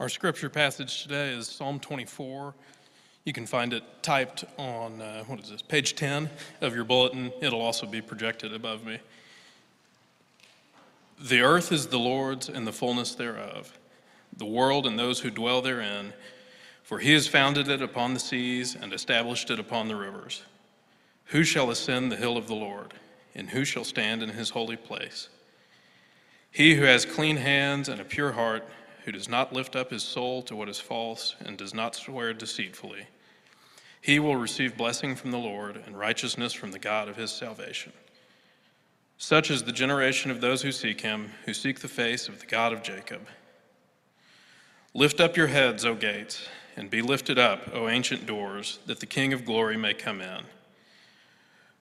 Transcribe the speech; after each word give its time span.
Our 0.00 0.08
scripture 0.08 0.48
passage 0.48 1.02
today 1.02 1.28
is 1.34 1.46
Psalm 1.46 1.78
24. 1.78 2.54
You 3.26 3.34
can 3.34 3.44
find 3.44 3.74
it 3.74 3.84
typed 4.00 4.46
on, 4.56 5.02
uh, 5.02 5.24
what 5.24 5.40
is 5.40 5.50
this, 5.50 5.60
page 5.60 5.94
10 5.94 6.30
of 6.62 6.74
your 6.74 6.84
bulletin. 6.84 7.30
It'll 7.42 7.60
also 7.60 7.84
be 7.84 8.00
projected 8.00 8.54
above 8.54 8.82
me. 8.82 8.98
The 11.20 11.42
earth 11.42 11.70
is 11.70 11.88
the 11.88 11.98
Lord's 11.98 12.48
and 12.48 12.66
the 12.66 12.72
fullness 12.72 13.14
thereof, 13.14 13.78
the 14.34 14.46
world 14.46 14.86
and 14.86 14.98
those 14.98 15.20
who 15.20 15.28
dwell 15.28 15.60
therein, 15.60 16.14
for 16.82 16.98
he 16.98 17.12
has 17.12 17.26
founded 17.26 17.68
it 17.68 17.82
upon 17.82 18.14
the 18.14 18.20
seas 18.20 18.74
and 18.74 18.94
established 18.94 19.50
it 19.50 19.60
upon 19.60 19.88
the 19.88 19.96
rivers. 19.96 20.44
Who 21.26 21.44
shall 21.44 21.68
ascend 21.68 22.10
the 22.10 22.16
hill 22.16 22.38
of 22.38 22.46
the 22.46 22.54
Lord, 22.54 22.94
and 23.34 23.50
who 23.50 23.66
shall 23.66 23.84
stand 23.84 24.22
in 24.22 24.30
his 24.30 24.48
holy 24.48 24.76
place? 24.76 25.28
He 26.50 26.74
who 26.74 26.84
has 26.84 27.04
clean 27.04 27.36
hands 27.36 27.90
and 27.90 28.00
a 28.00 28.04
pure 28.04 28.32
heart, 28.32 28.66
who 29.04 29.12
does 29.12 29.28
not 29.28 29.52
lift 29.52 29.76
up 29.76 29.90
his 29.90 30.02
soul 30.02 30.42
to 30.42 30.56
what 30.56 30.68
is 30.68 30.80
false 30.80 31.34
and 31.40 31.56
does 31.56 31.74
not 31.74 31.94
swear 31.94 32.32
deceitfully. 32.32 33.06
He 34.00 34.18
will 34.18 34.36
receive 34.36 34.76
blessing 34.76 35.14
from 35.14 35.30
the 35.30 35.38
Lord 35.38 35.82
and 35.86 35.98
righteousness 35.98 36.52
from 36.52 36.70
the 36.70 36.78
God 36.78 37.08
of 37.08 37.16
his 37.16 37.30
salvation. 37.30 37.92
Such 39.18 39.50
is 39.50 39.62
the 39.62 39.72
generation 39.72 40.30
of 40.30 40.40
those 40.40 40.62
who 40.62 40.72
seek 40.72 41.02
him, 41.02 41.30
who 41.44 41.52
seek 41.52 41.80
the 41.80 41.88
face 41.88 42.28
of 42.28 42.40
the 42.40 42.46
God 42.46 42.72
of 42.72 42.82
Jacob. 42.82 43.20
Lift 44.94 45.20
up 45.20 45.36
your 45.36 45.48
heads, 45.48 45.84
O 45.84 45.94
gates, 45.94 46.48
and 46.76 46.88
be 46.88 47.02
lifted 47.02 47.38
up, 47.38 47.74
O 47.74 47.88
ancient 47.88 48.24
doors, 48.24 48.78
that 48.86 49.00
the 49.00 49.06
King 49.06 49.32
of 49.32 49.44
glory 49.44 49.76
may 49.76 49.92
come 49.92 50.22
in. 50.22 50.44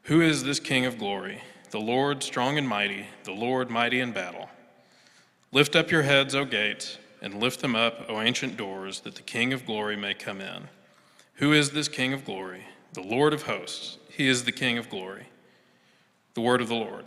Who 0.04 0.20
is 0.22 0.44
this 0.44 0.60
King 0.60 0.86
of 0.86 0.98
glory? 0.98 1.42
The 1.72 1.80
Lord 1.80 2.24
strong 2.24 2.58
and 2.58 2.68
mighty, 2.68 3.08
the 3.24 3.32
Lord 3.32 3.70
mighty 3.70 4.02
in 4.02 4.12
battle. 4.12 4.50
Lift 5.52 5.76
up 5.76 5.92
your 5.92 6.04
heads, 6.04 6.36
O 6.36 6.44
gates 6.44 6.98
and 7.22 7.40
lift 7.40 7.62
them 7.62 7.76
up, 7.76 8.06
O 8.10 8.22
ancient 8.22 8.58
doors, 8.58 9.02
that 9.02 9.16
the 9.16 9.22
King 9.22 9.54
of 9.54 9.66
glory 9.66 9.96
may 9.96 10.14
come 10.14 10.42
in. 10.42 10.70
Who 11.36 11.54
is 11.54 11.72
this 11.72 11.88
King 11.88 12.14
of 12.14 12.26
glory? 12.26 12.66
The 12.94 13.02
Lord 13.02 13.34
of 13.34 13.44
hosts. 13.44 13.98
He 14.10 14.28
is 14.28 14.44
the 14.44 14.52
King 14.52 14.78
of 14.78 14.90
glory. 14.90 15.28
The 16.34 16.42
word 16.42 16.62
of 16.62 16.68
the 16.68 16.76
Lord. 16.76 17.06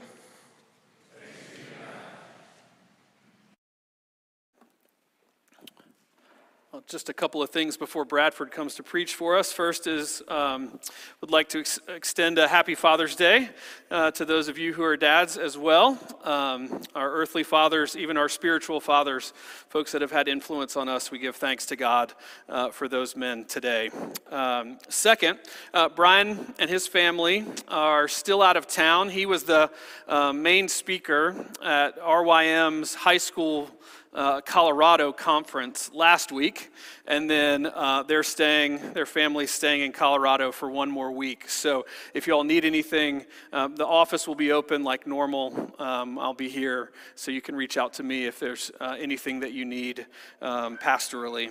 Well, 6.73 6.83
just 6.87 7.11
a 7.11 7.13
couple 7.13 7.43
of 7.43 7.51
things 7.51 7.77
before 7.77 8.07
Bradford 8.07 8.51
comes 8.51 8.77
to 8.77 8.83
preach 8.83 9.15
for 9.15 9.37
us. 9.37 9.53
First 9.53 9.87
is, 9.87 10.23
um, 10.29 10.81
would 11.21 11.31
like 11.31 11.51
to 11.51 11.59
ex- 11.59 11.79
extend 11.87 12.39
a 12.39 12.49
happy 12.49 12.75
Father's 12.75 13.15
Day 13.15 13.51
uh, 13.91 14.11
to 14.13 14.25
those 14.25 14.49
of 14.49 14.57
you 14.57 14.73
who 14.73 14.83
are 14.83 14.97
dads 14.97 15.37
as 15.37 15.59
well. 15.59 15.99
Um, 16.25 16.81
our 16.95 17.13
earthly 17.13 17.43
fathers, 17.43 17.95
even 17.95 18.17
our 18.17 18.31
spiritual 18.31 18.81
fathers, 18.81 19.35
folks 19.69 19.93
that 19.93 20.01
have 20.01 20.13
had 20.13 20.29
influence 20.29 20.75
on 20.75 20.89
us, 20.89 21.11
we 21.11 21.19
give 21.19 21.37
thanks 21.37 21.67
to 21.67 21.77
God 21.77 22.15
uh, 22.49 22.71
for 22.71 22.89
those 22.89 23.17
men 23.17 23.45
today. 23.45 23.91
Um, 24.31 24.79
second, 24.89 25.41
uh, 25.75 25.91
Brian 25.91 26.55
and 26.59 26.71
his 26.71 26.87
family 26.87 27.45
are 27.69 28.09
still 28.09 28.41
out 28.41 28.57
of 28.57 28.67
town. 28.67 29.11
He 29.11 29.27
was 29.27 29.45
the 29.45 29.71
uh, 30.09 30.33
main 30.33 30.69
speaker 30.69 31.37
at 31.63 32.01
RYM's 32.01 32.95
high 32.95 33.19
school 33.19 33.69
uh, 34.15 34.41
Colorado 34.41 35.13
conference 35.13 35.91
last 35.95 36.33
week, 36.33 36.71
and 37.07 37.29
then 37.29 37.67
uh, 37.67 38.03
they're 38.03 38.23
staying, 38.23 38.93
their 38.93 39.07
family's 39.07 39.51
staying 39.51 39.83
in 39.83 39.93
Colorado 39.93 40.53
for 40.53 40.71
one 40.71 40.91
more 40.91 41.11
week. 41.11 41.49
So 41.49 41.87
if 42.15 42.27
you 42.27 42.35
all 42.35 42.45
need 42.45 42.65
anything, 42.65 43.25
um, 43.53 43.77
the 43.77 43.87
office 43.87 44.27
will 44.27 44.35
be 44.35 44.53
open 44.53 44.85
like 44.85 45.07
normal. 45.07 45.73
Um, 45.79 46.19
I'll 46.19 46.35
be 46.35 46.49
here, 46.49 46.93
so 47.15 47.31
you 47.31 47.41
can 47.41 47.55
reach 47.55 47.77
out 47.77 47.95
to 47.95 48.03
me 48.03 48.27
if 48.27 48.39
there's 48.39 48.71
uh, 48.81 48.97
anything 48.99 49.41
that 49.41 49.53
you 49.53 49.65
need 49.65 50.07
um, 50.41 50.79
pastorally. 50.79 51.51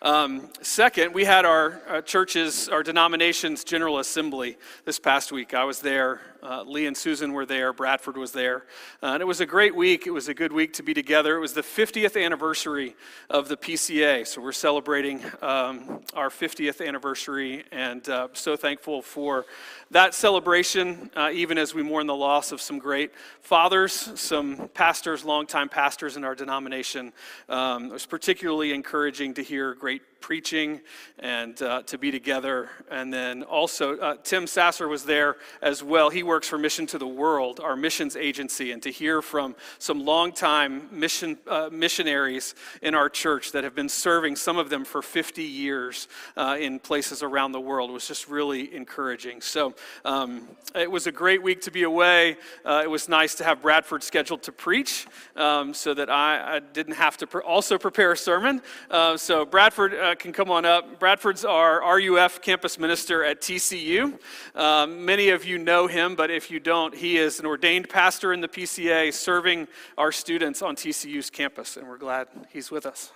Um, 0.00 0.48
second, 0.62 1.12
we 1.12 1.24
had 1.24 1.44
our, 1.44 1.80
our, 1.88 2.02
church's, 2.02 2.68
our 2.68 2.84
denomination's 2.84 3.64
General 3.64 3.98
Assembly 3.98 4.56
this 4.84 5.00
past 5.00 5.32
week. 5.32 5.54
I 5.54 5.64
was 5.64 5.80
there. 5.80 6.20
Uh, 6.40 6.62
Lee 6.62 6.86
and 6.86 6.96
Susan 6.96 7.32
were 7.32 7.44
there. 7.44 7.72
Bradford 7.72 8.16
was 8.16 8.30
there. 8.30 8.66
Uh, 9.02 9.06
and 9.06 9.20
it 9.20 9.24
was 9.24 9.40
a 9.40 9.46
great 9.46 9.74
week. 9.74 10.06
It 10.06 10.12
was 10.12 10.28
a 10.28 10.34
good 10.34 10.52
week 10.52 10.72
to 10.74 10.84
be 10.84 10.94
together. 10.94 11.36
It 11.36 11.40
was 11.40 11.52
the 11.52 11.62
50th 11.62 12.22
anniversary 12.22 12.94
of 13.28 13.48
the 13.48 13.56
PCA. 13.56 14.24
So 14.24 14.40
we're 14.40 14.52
celebrating 14.52 15.20
um, 15.42 16.00
our 16.14 16.28
50th 16.28 16.86
anniversary 16.86 17.64
and 17.72 18.08
uh, 18.08 18.28
so 18.34 18.54
thankful 18.54 19.02
for 19.02 19.46
that 19.90 20.14
celebration, 20.14 21.10
uh, 21.16 21.30
even 21.32 21.58
as 21.58 21.74
we 21.74 21.82
mourn 21.82 22.06
the 22.06 22.14
loss 22.14 22.52
of 22.52 22.60
some 22.60 22.78
great 22.78 23.10
fathers, 23.40 24.12
some 24.14 24.68
pastors, 24.74 25.24
longtime 25.24 25.68
pastors 25.68 26.16
in 26.16 26.22
our 26.22 26.36
denomination. 26.36 27.12
Um, 27.48 27.86
it 27.86 27.92
was 27.92 28.06
particularly 28.06 28.72
encouraging 28.72 29.34
to 29.34 29.42
hear 29.42 29.74
great 29.88 30.17
preaching 30.20 30.80
and 31.18 31.60
uh, 31.62 31.82
to 31.82 31.98
be 31.98 32.10
together. 32.10 32.70
And 32.90 33.12
then 33.12 33.42
also, 33.42 33.98
uh, 33.98 34.16
Tim 34.22 34.46
Sasser 34.46 34.88
was 34.88 35.04
there 35.04 35.36
as 35.62 35.82
well. 35.82 36.10
He 36.10 36.22
works 36.22 36.48
for 36.48 36.58
Mission 36.58 36.86
to 36.88 36.98
the 36.98 37.06
World, 37.06 37.60
our 37.60 37.76
missions 37.76 38.16
agency, 38.16 38.72
and 38.72 38.82
to 38.82 38.90
hear 38.90 39.22
from 39.22 39.56
some 39.78 40.04
longtime 40.04 40.88
mission, 40.90 41.38
uh, 41.46 41.68
missionaries 41.72 42.54
in 42.82 42.94
our 42.94 43.08
church 43.08 43.52
that 43.52 43.64
have 43.64 43.74
been 43.74 43.88
serving, 43.88 44.36
some 44.36 44.58
of 44.58 44.70
them 44.70 44.84
for 44.84 45.02
50 45.02 45.42
years 45.42 46.08
uh, 46.36 46.56
in 46.58 46.78
places 46.78 47.22
around 47.22 47.52
the 47.52 47.60
world, 47.60 47.90
was 47.90 48.06
just 48.06 48.28
really 48.28 48.74
encouraging. 48.74 49.40
So 49.40 49.74
um, 50.04 50.48
it 50.74 50.90
was 50.90 51.06
a 51.06 51.12
great 51.12 51.42
week 51.42 51.62
to 51.62 51.70
be 51.70 51.82
away. 51.84 52.36
Uh, 52.64 52.82
it 52.84 52.90
was 52.90 53.08
nice 53.08 53.34
to 53.36 53.44
have 53.44 53.62
Bradford 53.62 54.02
scheduled 54.02 54.42
to 54.42 54.52
preach 54.52 55.06
um, 55.36 55.74
so 55.74 55.94
that 55.94 56.10
I, 56.10 56.56
I, 56.56 56.58
didn't 56.60 56.94
have 56.94 57.16
to 57.18 57.26
pr- 57.26 57.40
also 57.40 57.78
prepare 57.78 58.12
a 58.12 58.16
sermon. 58.16 58.60
Uh, 58.90 59.16
so, 59.16 59.44
Bradford 59.44 59.94
uh, 60.08 60.14
can 60.14 60.32
come 60.32 60.50
on 60.50 60.64
up. 60.64 60.98
Bradford's 60.98 61.44
our 61.44 61.80
RUF 61.80 62.40
campus 62.40 62.78
minister 62.78 63.24
at 63.24 63.40
TCU. 63.40 64.18
Um, 64.54 65.04
many 65.04 65.28
of 65.28 65.44
you 65.44 65.58
know 65.58 65.86
him, 65.86 66.14
but 66.14 66.30
if 66.30 66.50
you 66.50 66.60
don't, 66.60 66.94
he 66.94 67.18
is 67.18 67.40
an 67.40 67.46
ordained 67.46 67.88
pastor 67.88 68.32
in 68.32 68.40
the 68.40 68.48
PCA 68.48 69.12
serving 69.12 69.68
our 69.98 70.10
students 70.10 70.62
on 70.62 70.76
TCU's 70.76 71.28
campus, 71.28 71.76
and 71.76 71.86
we're 71.86 71.98
glad 71.98 72.28
he's 72.50 72.70
with 72.70 72.86
us. 72.86 73.12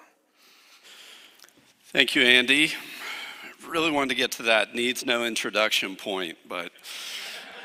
Thank 1.92 2.14
you, 2.14 2.22
Andy. 2.22 2.72
Really 3.66 3.90
wanted 3.90 4.10
to 4.10 4.16
get 4.16 4.32
to 4.32 4.42
that 4.44 4.74
needs 4.74 5.06
no 5.06 5.24
introduction 5.24 5.96
point, 5.96 6.36
but 6.46 6.72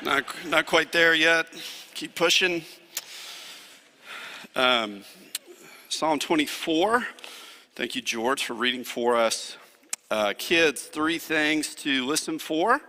not, 0.02 0.24
not 0.46 0.64
quite 0.64 0.90
there 0.90 1.14
yet. 1.14 1.46
Keep 1.94 2.14
pushing. 2.14 2.62
Um, 4.56 5.04
Psalm 5.90 6.18
24. 6.18 7.06
Thank 7.78 7.94
you, 7.94 8.02
George, 8.02 8.44
for 8.44 8.54
reading 8.54 8.82
for 8.82 9.14
us. 9.14 9.56
Uh, 10.10 10.34
kids, 10.36 10.82
three 10.82 11.16
things 11.16 11.76
to 11.76 12.04
listen 12.04 12.40
for 12.40 12.80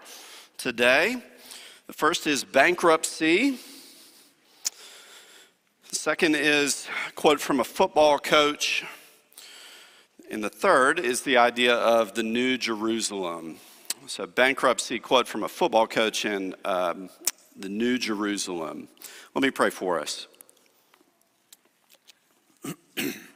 today. 0.57 1.17
The 1.85 1.93
first 1.93 2.25
is 2.25 2.43
bankruptcy. 2.43 3.59
The 5.91 5.95
second 5.95 6.35
is 6.35 6.87
a 7.07 7.11
quote 7.11 7.39
from 7.39 7.59
a 7.59 7.63
football 7.63 8.17
coach. 8.17 8.83
And 10.31 10.43
the 10.43 10.49
third 10.49 10.99
is 10.99 11.21
the 11.21 11.37
idea 11.37 11.75
of 11.75 12.15
the 12.15 12.23
New 12.23 12.57
Jerusalem. 12.57 13.57
So, 14.07 14.25
bankruptcy, 14.25 14.97
quote 14.97 15.27
from 15.27 15.43
a 15.43 15.49
football 15.49 15.85
coach, 15.85 16.25
and 16.25 16.55
um, 16.65 17.11
the 17.55 17.69
New 17.69 17.99
Jerusalem. 17.99 18.87
Let 19.35 19.43
me 19.43 19.51
pray 19.51 19.69
for 19.69 19.99
us. 19.99 20.25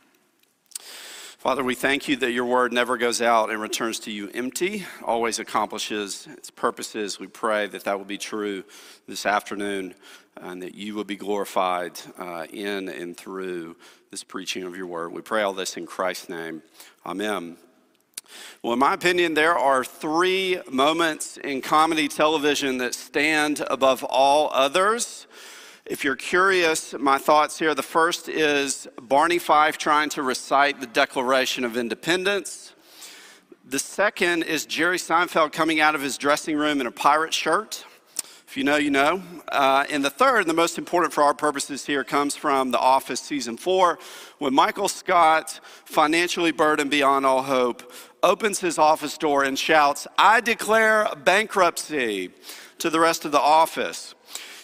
Father, 1.43 1.61
we 1.61 1.75
thank 1.75 2.07
you 2.07 2.15
that 2.15 2.31
your 2.31 2.45
word 2.45 2.71
never 2.71 2.95
goes 2.95 3.21
out 3.21 3.49
and 3.49 3.61
returns 3.61 3.99
to 3.99 4.11
you 4.11 4.29
empty, 4.33 4.85
always 5.03 5.39
accomplishes 5.39 6.25
its 6.37 6.49
purposes. 6.49 7.19
We 7.19 7.27
pray 7.27 7.67
that 7.67 7.83
that 7.83 7.97
will 7.97 8.05
be 8.05 8.17
true 8.17 8.63
this 9.09 9.25
afternoon 9.25 9.93
and 10.37 10.63
that 10.63 10.73
you 10.73 10.95
will 10.95 11.03
be 11.03 11.17
glorified 11.17 11.99
uh, 12.17 12.45
in 12.49 12.87
and 12.87 13.17
through 13.17 13.75
this 14.09 14.23
preaching 14.23 14.63
of 14.63 14.77
your 14.77 14.87
word. 14.87 15.11
We 15.11 15.21
pray 15.21 15.41
all 15.41 15.51
this 15.51 15.75
in 15.75 15.85
Christ's 15.85 16.29
name. 16.29 16.63
Amen. 17.05 17.57
Well, 18.61 18.71
in 18.71 18.79
my 18.79 18.93
opinion, 18.93 19.33
there 19.33 19.57
are 19.57 19.83
three 19.83 20.61
moments 20.71 21.35
in 21.35 21.59
comedy 21.59 22.07
television 22.07 22.77
that 22.77 22.95
stand 22.95 23.61
above 23.69 24.01
all 24.05 24.49
others. 24.53 25.27
If 25.85 26.05
you're 26.05 26.15
curious, 26.15 26.93
my 26.97 27.17
thoughts 27.17 27.59
here 27.59 27.75
the 27.75 27.83
first 27.83 28.29
is 28.29 28.87
Barney 29.01 29.37
Fife 29.37 29.77
trying 29.77 30.07
to 30.11 30.23
recite 30.23 30.79
the 30.79 30.87
Declaration 30.87 31.65
of 31.65 31.75
Independence. 31.75 32.73
The 33.65 33.79
second 33.79 34.43
is 34.43 34.65
Jerry 34.65 34.97
Seinfeld 34.97 35.51
coming 35.51 35.81
out 35.81 35.93
of 35.93 36.01
his 36.01 36.17
dressing 36.17 36.55
room 36.55 36.79
in 36.79 36.87
a 36.87 36.91
pirate 36.91 37.33
shirt. 37.33 37.83
If 38.47 38.55
you 38.55 38.63
know, 38.63 38.77
you 38.77 38.91
know. 38.91 39.21
Uh, 39.49 39.83
and 39.89 40.05
the 40.05 40.09
third, 40.09 40.47
the 40.47 40.53
most 40.53 40.77
important 40.77 41.11
for 41.11 41.21
our 41.21 41.33
purposes 41.33 41.85
here, 41.85 42.05
comes 42.05 42.33
from 42.33 42.71
The 42.71 42.79
Office 42.79 43.19
season 43.19 43.57
four, 43.57 43.99
when 44.37 44.53
Michael 44.53 44.87
Scott, 44.87 45.59
financially 45.83 46.53
burdened 46.53 46.91
beyond 46.91 47.25
all 47.25 47.43
hope, 47.43 47.91
opens 48.21 48.61
his 48.61 48.77
office 48.77 49.17
door 49.17 49.43
and 49.43 49.59
shouts, 49.59 50.07
I 50.17 50.39
declare 50.39 51.09
bankruptcy 51.25 52.29
to 52.77 52.89
the 52.89 53.01
rest 53.01 53.25
of 53.25 53.33
the 53.33 53.41
office. 53.41 54.12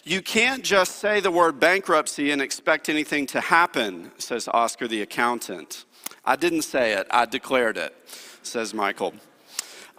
You 0.09 0.23
can't 0.23 0.63
just 0.63 0.95
say 0.95 1.19
the 1.19 1.29
word 1.29 1.59
bankruptcy 1.59 2.31
and 2.31 2.41
expect 2.41 2.89
anything 2.89 3.27
to 3.27 3.39
happen, 3.39 4.09
says 4.17 4.47
Oscar 4.47 4.88
the 4.88 5.03
accountant. 5.03 5.85
I 6.25 6.35
didn't 6.35 6.63
say 6.63 6.94
it, 6.94 7.06
I 7.11 7.25
declared 7.25 7.77
it, 7.77 7.95
says 8.41 8.73
Michael. 8.73 9.13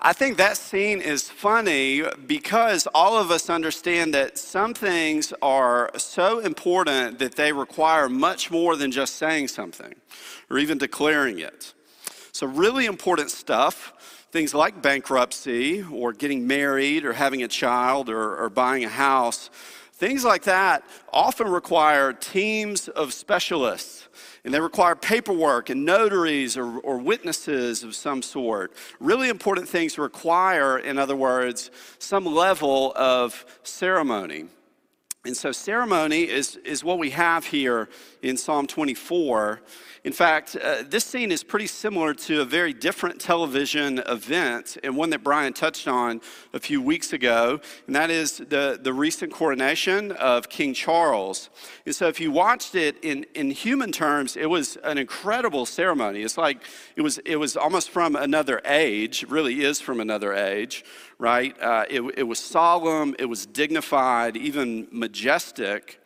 I 0.01 0.13
think 0.13 0.37
that 0.39 0.57
scene 0.57 1.01
is 1.01 1.31
funny 1.31 2.03
because 2.27 2.89
all 2.93 3.19
of 3.19 3.31
us 3.31 3.49
understand 3.49 4.13
that 4.15 4.37
some 4.37 4.75
things 4.75 5.33
are 5.43 5.93
so 5.97 6.41
important 6.41 7.21
that 7.21 7.37
they 7.37 7.53
require 7.53 8.09
much 8.09 8.51
more 8.51 8.75
than 8.75 8.91
just 8.91 9.15
saying 9.15 9.47
something 9.47 9.95
or 10.51 10.59
even 10.59 10.77
declaring 10.77 11.39
it. 11.39 11.73
So, 12.33 12.49
really 12.49 12.87
important 12.87 13.31
stuff, 13.31 14.27
things 14.33 14.55
like 14.55 14.83
bankruptcy 14.83 15.85
or 15.85 16.13
getting 16.13 16.49
married 16.49 17.05
or 17.05 17.13
having 17.13 17.45
a 17.45 17.49
child 17.49 18.09
or, 18.09 18.37
or 18.37 18.51
buying 18.51 18.85
a 18.85 18.89
house, 18.89 19.51
things 20.01 20.25
like 20.25 20.45
that 20.45 20.83
often 21.13 21.47
require 21.47 22.15
teams 22.15 22.89
of 22.89 23.13
specialists 23.13 24.09
and 24.45 24.55
they 24.55 24.59
require 24.59 24.97
paperwork 24.97 25.69
and 25.69 25.85
notaries 25.85 26.57
or, 26.57 26.79
or, 26.79 26.97
witnesses 26.97 27.85
of 27.85 27.95
some 27.95 28.23
sort. 28.23 28.73
Really 28.99 29.29
important 29.29 29.69
things 29.69 29.99
require, 29.99 30.79
in 30.79 30.97
other 30.97 31.17
words, 31.17 31.71
some 31.99 32.25
level 32.25 32.95
of 32.97 33.45
ceremony. 33.63 34.47
And 35.27 35.37
so, 35.37 35.53
ceremony 35.53 36.23
is, 36.23 36.57
is 36.65 36.83
what 36.83 36.99
we 36.99 37.11
have 37.11 37.45
here 37.45 37.91
in 38.23 38.39
Psalm 38.39 38.67
24. 38.67 39.61
In 40.03 40.13
fact, 40.13 40.57
uh, 40.57 40.83
this 40.89 41.05
scene 41.05 41.31
is 41.31 41.45
pretty 41.45 41.67
similar 41.67 42.15
to 42.15 42.41
a 42.41 42.45
very 42.47 42.73
different 42.73 43.21
television 43.21 43.99
event 44.07 44.79
and 44.83 44.97
one 44.97 45.11
that 45.11 45.23
Brian 45.23 45.53
touched 45.53 45.87
on 45.87 46.23
a 46.55 46.59
few 46.59 46.81
weeks 46.81 47.13
ago, 47.13 47.61
and 47.87 47.95
that 47.95 48.11
is 48.11 48.39
the, 48.39 48.79
the 48.83 48.95
recent 48.95 49.31
coronation 49.31 50.13
of 50.13 50.49
King 50.49 50.73
Charles. 50.73 51.51
And 51.85 51.95
so, 51.95 52.09
if 52.09 52.19
you 52.19 52.31
watched 52.31 52.75
it 52.75 52.97
in, 53.03 53.27
in 53.35 53.51
human 53.51 53.93
terms, 53.93 54.39
it 54.39 54.49
was 54.49 54.77
an 54.85 54.97
incredible 54.97 55.67
ceremony. 55.67 56.23
It's 56.23 56.39
like 56.39 56.63
it 56.97 57.03
was, 57.03 57.19
it 57.19 57.37
was 57.37 57.55
almost 57.55 57.91
from 57.91 58.17
another 58.17 58.63
age, 58.65 59.27
really 59.29 59.63
is 59.63 59.83
from 59.83 60.01
another 60.01 60.33
age, 60.33 60.83
right? 61.19 61.55
Uh, 61.61 61.85
it, 61.91 62.01
it 62.17 62.23
was 62.23 62.39
solemn, 62.39 63.15
it 63.19 63.27
was 63.27 63.45
dignified, 63.45 64.35
even 64.39 64.89
majestic. 64.91 66.01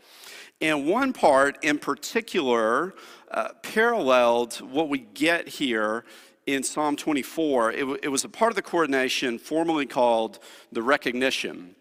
And 0.61 0.87
one 0.87 1.13
part 1.13 1.59
in 1.63 1.79
particular 1.79 2.95
uh, 3.35 3.49
paralleled 3.63 4.55
what 4.55 4.89
we 4.89 4.99
get 4.99 5.49
here 5.49 6.05
in 6.47 6.63
Psalm 6.63 6.95
24. 6.97 7.73
It, 7.73 7.81
w- 7.81 7.99
it 8.03 8.09
was 8.09 8.25
a 8.25 8.29
part 8.29 8.53
of 8.53 8.57
the 8.57 8.63
coronation 8.63 9.39
formerly 9.39 9.87
called 9.87 10.39
the 10.71 10.83
recognition. 10.83 11.75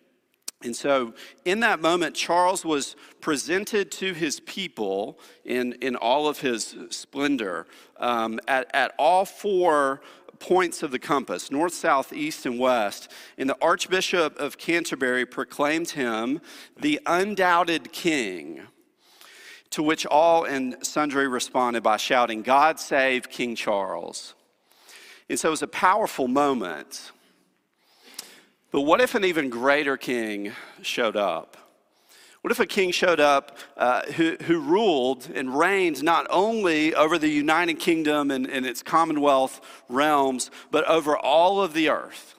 And 0.64 0.76
so, 0.76 1.14
in 1.46 1.60
that 1.60 1.82
moment, 1.82 2.16
Charles 2.16 2.66
was 2.66 2.96
presented 3.20 3.92
to 3.92 4.14
his 4.14 4.40
people 4.40 5.20
in, 5.46 5.74
in 5.74 5.96
all 5.96 6.28
of 6.28 6.40
his 6.40 6.76
splendor 6.90 7.68
um, 7.98 8.40
at, 8.48 8.74
at 8.74 8.94
all 8.98 9.26
four 9.26 10.02
points 10.40 10.82
of 10.82 10.92
the 10.92 11.00
compass 11.00 11.52
north, 11.52 11.74
south, 11.74 12.14
east, 12.14 12.46
and 12.46 12.60
west. 12.60 13.12
And 13.38 13.50
the 13.50 13.58
Archbishop 13.62 14.40
of 14.40 14.58
Canterbury 14.58 15.26
proclaimed 15.26 15.92
him 15.92 16.42
the 16.80 17.00
undoubted 17.06 17.92
king. 17.92 18.62
To 19.74 19.81
which 19.81 20.06
all 20.06 20.44
and 20.44 20.78
sundry 20.86 21.28
responded 21.28 21.81
by 21.81 21.98
shouting, 21.98 22.44
God 22.44 22.80
save 22.80 23.28
King 23.28 23.56
Charles. 23.56 24.36
And 25.28 25.40
so 25.40 25.48
it 25.48 25.50
was 25.50 25.64
a 25.64 25.68
powerful 25.68 26.28
moment. 26.28 27.12
But 28.70 28.81
what 28.81 29.02
if 29.02 29.16
an 29.16 29.25
even 29.25 29.50
greater 29.50 29.98
king 29.98 30.52
showed 30.84 31.16
up? 31.16 31.58
What 32.42 32.52
if 32.52 32.60
a 32.60 32.68
king 32.68 32.92
showed 32.92 33.20
up 33.20 33.58
uh, 33.75 34.04
who, 34.12 34.38
who 34.44 34.60
ruled 34.60 35.28
and 35.34 35.58
reigned 35.58 36.04
not 36.04 36.28
only 36.30 36.94
over 36.94 37.18
the 37.18 37.30
United 37.30 37.80
Kingdom 37.80 38.30
and, 38.30 38.46
and 38.46 38.68
its 38.68 38.84
Commonwealth 38.84 39.60
realms, 39.90 40.52
but 40.70 40.88
over 40.88 41.18
all 41.18 41.60
of 41.60 41.74
the 41.74 41.90
earth? 41.90 42.36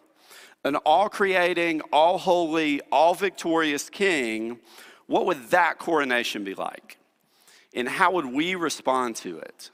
An 0.62 0.76
all 0.76 1.08
creating, 1.08 1.80
all 1.92 2.18
holy, 2.18 2.80
all 2.92 3.16
victorious 3.16 3.90
king, 3.90 4.60
what 5.08 5.26
would 5.26 5.48
that 5.50 5.80
coronation 5.80 6.44
be 6.44 6.54
like? 6.54 6.98
And 7.74 7.88
how 7.88 8.12
would 8.12 8.26
we 8.26 8.54
respond 8.54 9.16
to 9.16 9.38
it? 9.38 9.70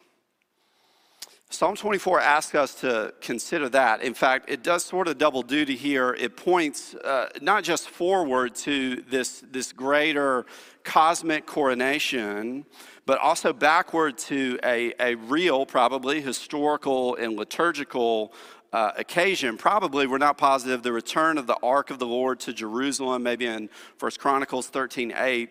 Psalm 1.53 1.75
24 1.75 2.21
asks 2.21 2.55
us 2.55 2.75
to 2.77 3.13
consider 3.21 3.69
that. 3.69 4.03
In 4.03 4.15
fact, 4.15 4.49
it 4.49 4.63
does 4.63 4.85
sort 4.85 5.09
of 5.09 5.19
double 5.19 5.43
duty 5.43 5.75
here. 5.75 6.15
It 6.15 6.37
points 6.37 6.95
uh, 6.95 7.29
not 7.43 7.65
just 7.65 7.91
forward 7.91 8.55
to 8.57 9.03
this, 9.11 9.43
this 9.51 9.73
greater 9.73 10.47
cosmic 10.85 11.47
coronation, 11.47 12.65
but 13.05 13.19
also 13.19 13.53
backward 13.53 14.17
to 14.19 14.61
a, 14.63 14.95
a 15.01 15.17
real, 15.17 15.67
probably 15.67 16.21
historical 16.21 17.17
and 17.17 17.37
liturgical 17.37 18.33
uh, 18.73 18.93
occasion. 18.97 19.57
Probably, 19.57 20.07
we're 20.07 20.19
not 20.19 20.39
positive, 20.39 20.85
the 20.85 20.93
return 20.93 21.37
of 21.37 21.49
the 21.49 21.57
ark 21.65 21.91
of 21.91 21.99
the 21.99 22.07
Lord 22.07 22.39
to 22.41 22.53
Jerusalem, 22.53 23.25
maybe 23.25 23.47
in 23.47 23.69
1 23.99 24.13
Chronicles 24.19 24.69
13 24.69 25.13
8 25.17 25.51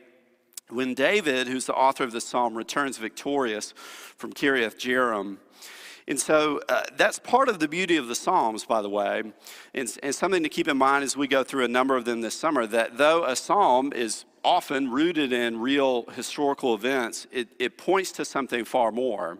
when 0.69 0.93
David, 0.93 1.47
who's 1.47 1.65
the 1.65 1.73
author 1.73 2.03
of 2.03 2.11
the 2.11 2.21
psalm, 2.21 2.55
returns 2.55 2.97
victorious 2.97 3.73
from 4.17 4.33
Kiriath 4.33 4.77
Jearim. 4.77 5.37
And 6.07 6.19
so 6.19 6.59
uh, 6.69 6.81
that's 6.97 7.19
part 7.19 7.49
of 7.49 7.59
the 7.59 7.67
beauty 7.67 7.95
of 7.95 8.07
the 8.07 8.15
Psalms, 8.15 8.65
by 8.65 8.81
the 8.81 8.89
way, 8.89 9.21
and, 9.75 9.97
and 10.01 10.15
something 10.15 10.41
to 10.41 10.49
keep 10.49 10.67
in 10.67 10.75
mind 10.75 11.03
as 11.03 11.15
we 11.15 11.27
go 11.27 11.43
through 11.43 11.65
a 11.65 11.67
number 11.67 11.95
of 11.95 12.05
them 12.05 12.21
this 12.21 12.33
summer 12.33 12.65
that 12.65 12.97
though 12.97 13.25
a 13.25 13.35
psalm 13.35 13.93
is 13.93 14.25
often 14.43 14.89
rooted 14.89 15.31
in 15.31 15.59
real 15.59 16.05
historical 16.15 16.73
events, 16.73 17.27
it, 17.31 17.49
it 17.59 17.77
points 17.77 18.11
to 18.13 18.25
something 18.25 18.65
far 18.65 18.91
more. 18.91 19.37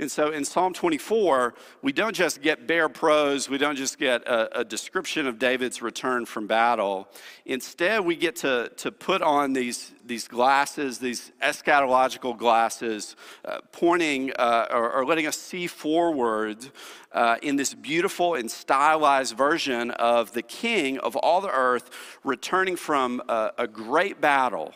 And 0.00 0.10
so 0.10 0.30
in 0.30 0.46
Psalm 0.46 0.72
24, 0.72 1.52
we 1.82 1.92
don't 1.92 2.16
just 2.16 2.40
get 2.40 2.66
bare 2.66 2.88
prose, 2.88 3.50
we 3.50 3.58
don't 3.58 3.76
just 3.76 3.98
get 3.98 4.26
a, 4.26 4.60
a, 4.60 4.64
description 4.64 5.26
of 5.26 5.38
David's 5.38 5.82
return 5.82 6.24
from 6.24 6.46
battle. 6.46 7.06
Instead, 7.44 8.06
we 8.06 8.16
get 8.16 8.36
to, 8.36 8.72
to 8.78 8.90
put 8.90 9.20
on 9.20 9.52
these, 9.52 9.92
these 10.06 10.26
glasses, 10.26 11.00
these 11.00 11.32
eschatological 11.42 12.34
glasses, 12.34 13.14
uh, 13.44 13.58
pointing 13.72 14.32
uh, 14.38 14.68
or, 14.70 14.90
or, 14.90 15.04
letting 15.04 15.26
us 15.26 15.36
see 15.36 15.66
forward 15.66 16.70
uh, 17.12 17.36
in 17.42 17.56
this 17.56 17.74
beautiful 17.74 18.36
and 18.36 18.50
stylized 18.50 19.36
version 19.36 19.90
of 19.90 20.32
the 20.32 20.42
king 20.42 20.98
of 21.00 21.14
all 21.14 21.42
the 21.42 21.52
earth 21.52 21.90
returning 22.24 22.74
from 22.74 23.20
a, 23.28 23.50
a 23.58 23.68
great 23.68 24.18
battle 24.18 24.72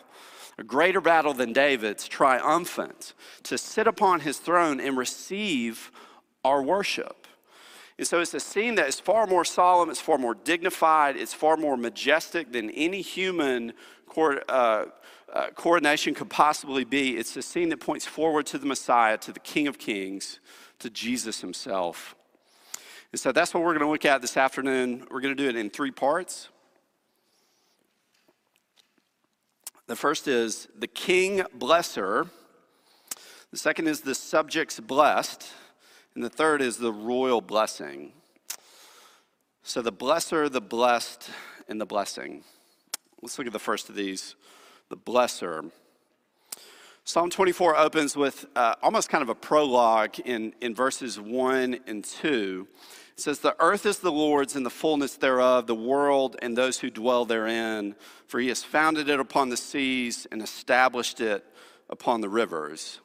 a 0.59 0.65
greater 0.65 1.01
battle 1.01 1.35
than 1.35 1.53
David's, 1.53 2.07
triumphant, 2.07 3.15
to 3.45 3.59
sit 3.59 3.87
upon 3.87 4.21
his 4.21 4.39
throne 4.39 4.81
and 4.81 4.97
receive 4.97 5.91
our 6.45 6.63
worship. 6.63 7.27
And 7.99 8.07
so 8.07 8.21
it's 8.21 8.35
a 8.35 8.41
scene 8.41 8.75
that 8.75 8.89
is 8.89 8.99
far 8.99 9.27
more 9.27 9.45
solemn, 9.45 9.89
it's 9.89 10.01
far 10.01 10.19
more 10.19 10.35
dignified, 10.35 11.17
it's 11.17 11.35
far 11.35 11.57
more 11.57 11.77
majestic 11.77 12.53
than 12.53 12.71
any 12.71 13.03
human 13.03 13.73
uh, 14.17 14.85
uh, 15.33 15.51
coronation 15.55 16.15
could 16.15 16.31
possibly 16.31 16.85
be. 16.85 17.17
It's 17.17 17.37
a 17.37 17.43
scene 17.43 17.69
that 17.69 17.81
points 17.81 18.07
forward 18.07 18.47
to 18.47 18.59
the 18.59 18.67
Messiah, 18.67 19.19
to 19.19 19.33
the 19.33 19.41
King 19.41 19.69
of 19.69 19.79
Kings, 19.79 20.41
to 20.81 20.91
Jesus 20.91 21.41
himself. 21.41 22.17
And 23.13 23.21
so 23.21 23.31
that's 23.31 23.55
what 23.55 23.63
we're 23.63 23.75
going 23.75 23.87
to 23.87 23.91
look 23.91 24.05
at 24.05 24.23
this 24.23 24.37
afternoon. 24.37 25.07
We're 25.11 25.21
going 25.21 25.37
to 25.37 25.41
do 25.41 25.49
it 25.49 25.57
in 25.57 25.71
three 25.71 25.93
parts. 25.93 26.49
The 29.87 29.97
first 29.97 30.29
is 30.29 30.67
the 30.79 30.87
king 30.87 31.43
blesser. 31.59 32.31
The 33.51 33.59
second 33.59 33.87
is 33.87 34.01
the 34.01 34.15
subjects 34.15 34.81
blessed. 34.81 35.47
And 36.15 36.25
the 36.25 36.31
third 36.31 36.63
is 36.63 36.79
the 36.79 36.93
royal 36.93 37.43
blessing. 37.43 38.13
So 39.63 39.83
the 39.83 39.93
blesser, 39.93 40.51
the 40.51 40.61
blessed, 40.61 41.31
and 41.69 41.79
the 41.81 41.87
blessing. 41.87 42.45
Let's 43.21 43.37
look 43.37 43.47
at 43.47 43.53
the 43.53 43.59
first 43.59 43.89
of 43.89 43.95
these 43.95 44.37
the 44.89 44.97
blesser. 44.97 45.71
Psalm 47.05 47.29
24 47.29 47.77
opens 47.77 48.17
with 48.17 48.47
uh, 48.57 48.75
almost 48.83 49.11
kind 49.11 49.23
of 49.23 49.29
a 49.29 49.35
prologue 49.35 50.19
in, 50.21 50.55
in 50.61 50.75
verses 50.75 51.21
1 51.21 51.79
and 51.87 52.05
2. 52.05 52.67
It 53.17 53.21
says, 53.21 53.39
The 53.39 53.57
earth 53.61 53.87
is 53.87 53.99
the 53.99 54.13
Lord's 54.13 54.57
and 54.57 54.67
the 54.67 54.71
fullness 54.71 55.17
thereof, 55.17 55.67
the 55.67 55.75
world 55.75 56.37
and 56.43 56.57
those 56.57 56.81
who 56.81 56.91
dwell 56.91 57.25
therein. 57.25 57.95
For 58.27 58.41
he 58.41 58.49
has 58.49 58.65
founded 58.65 59.09
it 59.09 59.21
upon 59.21 59.49
the 59.49 59.57
seas 59.57 60.27
and 60.33 60.43
established 60.43 61.21
it 61.21 61.45
upon 61.89 62.21
the 62.21 62.29
rivers. 62.29 63.01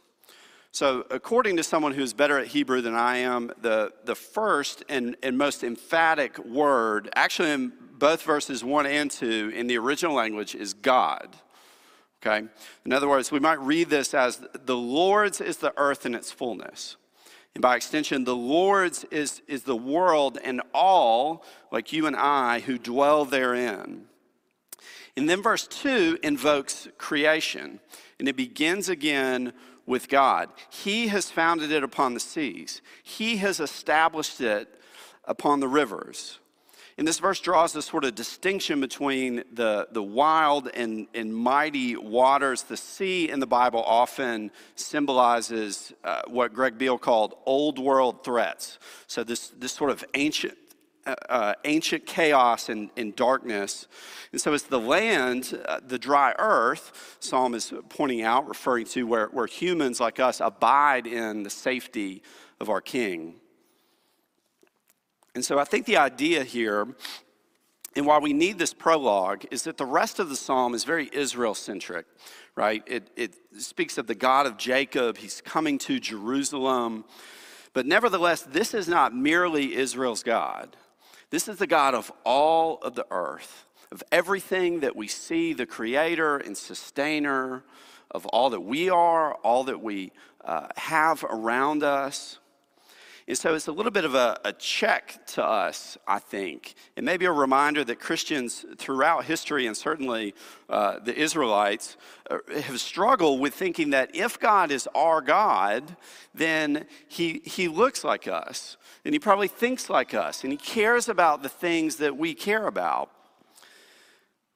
So, 0.71 1.05
according 1.09 1.57
to 1.57 1.63
someone 1.63 1.93
who's 1.93 2.13
better 2.13 2.37
at 2.37 2.47
Hebrew 2.47 2.81
than 2.81 2.93
I 2.93 3.17
am, 3.17 3.51
the, 3.59 3.91
the 4.05 4.15
first 4.15 4.83
and, 4.87 5.15
and 5.23 5.37
most 5.37 5.63
emphatic 5.63 6.37
word, 6.39 7.09
actually 7.15 7.51
in 7.51 7.73
both 7.93 8.21
verses 8.21 8.63
1 8.63 8.85
and 8.85 9.09
2 9.09 9.51
in 9.55 9.67
the 9.67 9.77
original 9.77 10.15
language, 10.15 10.53
is 10.53 10.73
God. 10.73 11.35
Okay? 12.21 12.47
In 12.85 12.93
other 12.93 13.07
words, 13.09 13.31
we 13.31 13.39
might 13.39 13.59
read 13.59 13.89
this 13.89 14.13
as 14.13 14.41
the 14.65 14.77
Lord's 14.77 15.41
is 15.41 15.57
the 15.57 15.73
earth 15.77 16.05
in 16.05 16.13
its 16.13 16.31
fullness. 16.31 16.97
And 17.55 17.61
by 17.61 17.75
extension, 17.75 18.23
the 18.23 18.35
Lord's 18.35 19.03
is, 19.05 19.41
is 19.47 19.63
the 19.63 19.75
world 19.75 20.37
and 20.43 20.61
all, 20.73 21.43
like 21.71 21.91
you 21.91 22.05
and 22.05 22.15
I, 22.15 22.59
who 22.59 22.77
dwell 22.77 23.25
therein. 23.25 24.05
And 25.17 25.29
then 25.29 25.41
verse 25.41 25.67
2 25.67 26.19
invokes 26.23 26.87
creation. 26.97 27.79
And 28.19 28.27
it 28.27 28.35
begins 28.35 28.89
again 28.89 29.53
with 29.85 30.07
God. 30.07 30.49
He 30.69 31.07
has 31.07 31.31
founded 31.31 31.71
it 31.71 31.83
upon 31.83 32.13
the 32.13 32.19
seas, 32.19 32.81
He 33.03 33.37
has 33.37 33.59
established 33.59 34.39
it 34.39 34.79
upon 35.25 35.59
the 35.59 35.67
rivers. 35.67 36.38
And 36.99 37.07
this 37.07 37.19
verse 37.19 37.39
draws 37.39 37.73
a 37.77 37.81
sort 37.81 38.03
of 38.03 38.13
distinction 38.13 38.81
between 38.81 39.45
the, 39.53 39.87
the 39.89 40.03
wild 40.03 40.67
and, 40.67 41.07
and 41.13 41.33
mighty 41.33 41.95
waters. 41.95 42.63
The 42.63 42.75
sea 42.75 43.29
in 43.29 43.39
the 43.39 43.47
Bible 43.47 43.81
often 43.83 44.51
symbolizes 44.75 45.93
uh, 46.03 46.23
what 46.27 46.53
Greg 46.53 46.77
Beale 46.77 46.97
called 46.97 47.35
old 47.45 47.79
world 47.79 48.25
threats. 48.25 48.79
So, 49.07 49.23
this, 49.23 49.47
this 49.47 49.71
sort 49.71 49.91
of 49.91 50.03
ancient 50.13 50.57
uh, 51.05 51.15
uh, 51.29 51.53
ancient 51.63 52.05
chaos 52.05 52.67
and, 52.67 52.89
and, 52.97 53.15
darkness. 53.15 53.87
And 54.33 54.41
so 54.41 54.53
it's 54.53 54.65
the 54.65 54.81
land, 54.81 55.57
uh, 55.69 55.79
the 55.81 55.97
dry 55.97 56.35
earth, 56.37 57.17
Psalm 57.21 57.55
is 57.55 57.71
pointing 57.87 58.23
out, 58.23 58.49
referring 58.49 58.85
to 58.87 59.07
where, 59.07 59.27
where 59.27 59.47
humans 59.47 60.01
like 60.01 60.19
us 60.19 60.41
abide 60.41 61.07
in 61.07 61.43
the 61.43 61.49
safety 61.49 62.21
of 62.59 62.69
our 62.69 62.81
King. 62.81 63.39
And 65.35 65.43
so 65.43 65.59
I 65.59 65.63
think 65.63 65.85
the 65.85 65.97
idea 65.97 66.43
here, 66.43 66.87
and 67.95 68.05
why 68.05 68.19
we 68.19 68.33
need 68.33 68.57
this 68.57 68.73
prologue, 68.73 69.45
is 69.51 69.63
that 69.63 69.77
the 69.77 69.85
rest 69.85 70.19
of 70.19 70.29
the 70.29 70.35
psalm 70.35 70.73
is 70.73 70.83
very 70.83 71.09
Israel 71.11 71.53
centric, 71.53 72.05
right? 72.55 72.83
It, 72.87 73.09
it 73.15 73.35
speaks 73.57 73.97
of 73.97 74.07
the 74.07 74.15
God 74.15 74.45
of 74.45 74.57
Jacob, 74.57 75.17
he's 75.17 75.41
coming 75.41 75.77
to 75.79 75.99
Jerusalem. 75.99 77.05
But 77.73 77.85
nevertheless, 77.85 78.41
this 78.41 78.73
is 78.73 78.87
not 78.87 79.15
merely 79.15 79.75
Israel's 79.75 80.23
God. 80.23 80.75
This 81.29 81.47
is 81.47 81.57
the 81.57 81.67
God 81.67 81.93
of 81.93 82.11
all 82.23 82.79
of 82.81 82.95
the 82.95 83.05
earth, 83.11 83.65
of 83.91 84.03
everything 84.11 84.79
that 84.79 84.95
we 84.95 85.07
see, 85.07 85.53
the 85.53 85.67
creator 85.67 86.37
and 86.37 86.57
sustainer 86.57 87.63
of 88.11 88.25
all 88.27 88.49
that 88.49 88.61
we 88.61 88.89
are, 88.89 89.35
all 89.35 89.63
that 89.65 89.81
we 89.81 90.11
uh, 90.43 90.67
have 90.75 91.23
around 91.23 91.83
us. 91.83 92.38
And 93.29 93.37
so 93.37 93.53
it's 93.53 93.67
a 93.67 93.71
little 93.71 93.91
bit 93.91 94.05
of 94.05 94.15
a, 94.15 94.39
a, 94.43 94.53
check 94.53 95.23
to 95.33 95.45
us, 95.45 95.99
I 96.07 96.17
think, 96.17 96.73
and 96.97 97.05
maybe 97.05 97.25
a 97.25 97.31
reminder 97.31 97.83
that 97.83 97.99
Christians 97.99 98.65
throughout 98.79 99.25
history, 99.25 99.67
and 99.67 99.77
certainly 99.77 100.33
uh, 100.67 100.97
the 100.97 101.15
Israelites, 101.15 101.95
uh, 102.31 102.39
have 102.61 102.81
struggled 102.81 103.39
with 103.39 103.53
thinking 103.53 103.91
that 103.91 104.15
if 104.15 104.39
God 104.39 104.71
is 104.71 104.89
our 104.95 105.21
God, 105.21 105.95
then 106.33 106.87
he, 107.07 107.43
he 107.45 107.67
looks 107.67 108.03
like 108.03 108.27
us, 108.27 108.77
and 109.05 109.13
he 109.13 109.19
probably 109.19 109.47
thinks 109.47 109.91
like 109.91 110.15
us, 110.15 110.43
and 110.43 110.51
he 110.51 110.57
cares 110.57 111.07
about 111.07 111.43
the 111.43 111.49
things 111.49 111.97
that 111.97 112.17
we 112.17 112.33
care 112.33 112.65
about. 112.65 113.11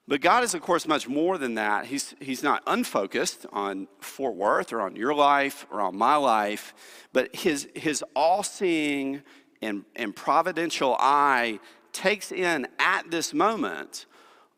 But 0.07 0.19
God 0.19 0.43
is, 0.43 0.53
of 0.53 0.61
course, 0.61 0.85
much 0.85 1.07
more 1.07 1.37
than 1.37 1.55
that. 1.55 1.85
He's, 1.85 2.13
he's 2.19 2.43
not 2.43 2.61
unfocused 2.67 3.45
on 3.53 3.87
Fort 4.01 4.35
Worth 4.35 4.73
or 4.73 4.81
on 4.81 4.95
your 4.97 5.13
life 5.13 5.65
or 5.71 5.79
on 5.79 5.97
my 5.97 6.15
life, 6.17 6.73
but 7.13 7.33
his, 7.33 7.69
his 7.73 8.03
all 8.15 8.43
seeing 8.43 9.21
and, 9.61 9.85
and 9.95 10.13
providential 10.13 10.97
eye 10.99 11.59
takes 11.93 12.31
in 12.31 12.67
at 12.79 13.09
this 13.11 13.33
moment 13.33 14.05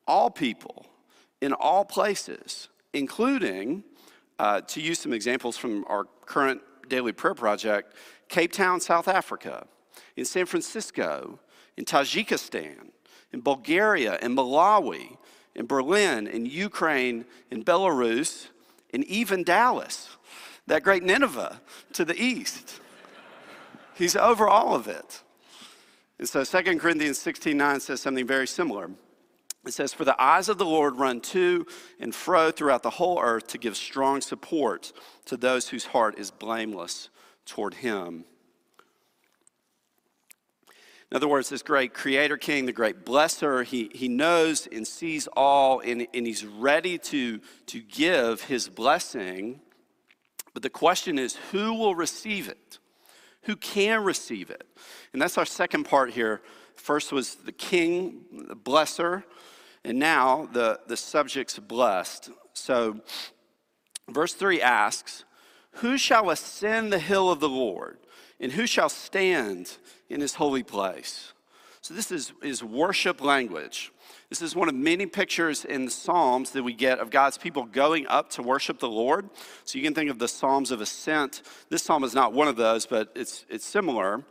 all 0.08 0.32
people 0.32 0.88
in 1.42 1.54
all 1.54 1.86
places, 1.86 2.70
including, 2.94 3.84
uh, 4.40 4.62
to 4.62 4.82
use 4.82 5.00
some 5.00 5.14
examples 5.14 5.58
from 5.58 5.86
our 5.88 6.06
current 6.26 6.62
daily 6.90 7.12
prayer 7.12 7.36
project, 7.36 7.96
Cape 8.30 8.52
Town, 8.52 8.80
South 8.80 9.08
Africa, 9.08 9.68
in 10.16 10.26
San 10.26 10.46
Francisco, 10.46 11.40
in 11.78 11.86
Tajikistan, 11.86 12.90
in 13.32 13.42
Bulgaria, 13.42 14.18
in 14.22 14.36
Malawi, 14.36 15.18
in 15.56 15.66
Berlin, 15.66 16.28
in 16.28 16.46
Ukraine, 16.46 17.26
in 17.50 17.64
Belarus, 17.64 18.48
and 18.94 19.04
even 19.06 19.44
Dallas, 19.44 20.10
that 20.68 20.84
great 20.84 21.04
Nineveh 21.04 21.62
to 21.94 22.06
the 22.06 22.20
east. 22.20 22.80
He's 23.96 24.16
over 24.16 24.48
all 24.48 24.76
of 24.76 24.88
it. 24.88 25.22
And 26.20 26.28
so 26.28 26.44
2 26.44 26.80
Corinthians 26.80 27.18
16 27.18 27.58
9 27.58 27.80
says 27.80 28.02
something 28.02 28.28
very 28.28 28.48
similar. 28.48 28.90
It 29.66 29.74
says, 29.74 29.94
For 29.94 30.06
the 30.06 30.22
eyes 30.22 30.48
of 30.48 30.58
the 30.58 30.66
Lord 30.66 30.98
run 30.98 31.22
to 31.22 31.66
and 32.00 32.14
fro 32.14 32.52
throughout 32.52 32.84
the 32.84 32.92
whole 32.92 33.20
earth 33.20 33.48
to 33.48 33.58
give 33.58 33.76
strong 33.76 34.22
support 34.22 34.94
to 35.26 35.38
those 35.38 35.70
whose 35.70 35.86
heart 35.86 36.20
is 36.20 36.30
blameless 36.32 37.10
toward 37.46 37.76
him. 37.76 38.26
In 41.12 41.18
other 41.18 41.28
words, 41.28 41.50
this 41.50 41.62
great 41.62 41.94
creator 41.94 42.36
king, 42.36 42.66
the 42.66 42.74
great 42.74 43.06
blesser, 43.06 43.64
he, 43.64 43.92
he 43.94 44.08
knows 44.08 44.68
and 44.68 44.88
sees 44.88 45.28
all, 45.28 45.80
and, 45.80 46.08
and 46.14 46.26
he's 46.26 46.46
ready 46.46 46.98
to, 46.98 47.40
to 47.68 47.80
give 47.80 48.42
his 48.42 48.68
blessing. 48.68 49.62
But 50.54 50.64
the 50.64 50.70
question 50.70 51.20
is, 51.20 51.36
who 51.52 51.74
will 51.74 51.96
receive 51.96 52.50
it? 52.50 52.80
Who 53.44 53.56
can 53.56 54.04
receive 54.04 54.50
it? 54.50 54.66
And 55.14 55.22
that's 55.22 55.38
our 55.38 55.46
second 55.46 55.84
part 55.84 56.12
here. 56.12 56.42
First 56.76 57.12
was 57.12 57.36
the 57.36 57.52
king, 57.52 58.26
the 58.32 58.56
blesser, 58.56 59.24
and 59.84 60.00
now 60.00 60.50
the, 60.52 60.80
the 60.88 60.98
subject's 60.98 61.60
blessed. 61.60 62.32
So, 62.54 63.02
verse 64.10 64.34
3 64.34 64.62
asks, 64.62 65.24
Who 65.74 65.98
shall 65.98 66.32
ascend 66.32 66.92
the 66.92 67.00
hill 67.00 67.30
of 67.30 67.40
the 67.40 67.50
Lord? 67.50 68.00
And 68.40 68.52
who 68.52 68.68
shall 68.68 68.90
stand 68.90 69.78
in 70.10 70.22
his 70.22 70.36
holy 70.36 70.64
place? 70.64 71.34
So, 71.82 71.94
this 71.94 72.12
is, 72.12 72.34
is 72.42 72.64
worship 72.64 73.22
language. 73.22 73.92
This 74.30 74.42
is 74.42 74.56
one 74.56 74.68
of 74.68 74.74
many 74.74 75.06
pictures 75.06 75.66
in 75.66 75.86
the 75.86 75.92
Psalms 75.92 76.50
that 76.52 76.64
we 76.64 76.74
get 76.74 76.98
of 76.98 77.12
God's 77.12 77.38
people 77.38 77.64
going 77.64 78.08
up 78.08 78.32
to 78.32 78.42
worship 78.42 78.80
the 78.80 78.90
Lord. 78.90 79.30
So, 79.66 79.78
you 79.78 79.84
can 79.84 79.94
think 79.94 80.10
of 80.10 80.18
the 80.18 80.28
Psalms 80.28 80.72
of 80.72 80.82
Ascent. 80.82 81.44
This 81.70 81.84
psalm 81.84 82.04
is 82.04 82.16
not 82.16 82.34
one 82.34 82.48
of 82.48 82.56
those, 82.56 82.88
but 82.88 83.12
it's, 83.16 83.46
it's 83.50 83.66
similar. 83.66 84.24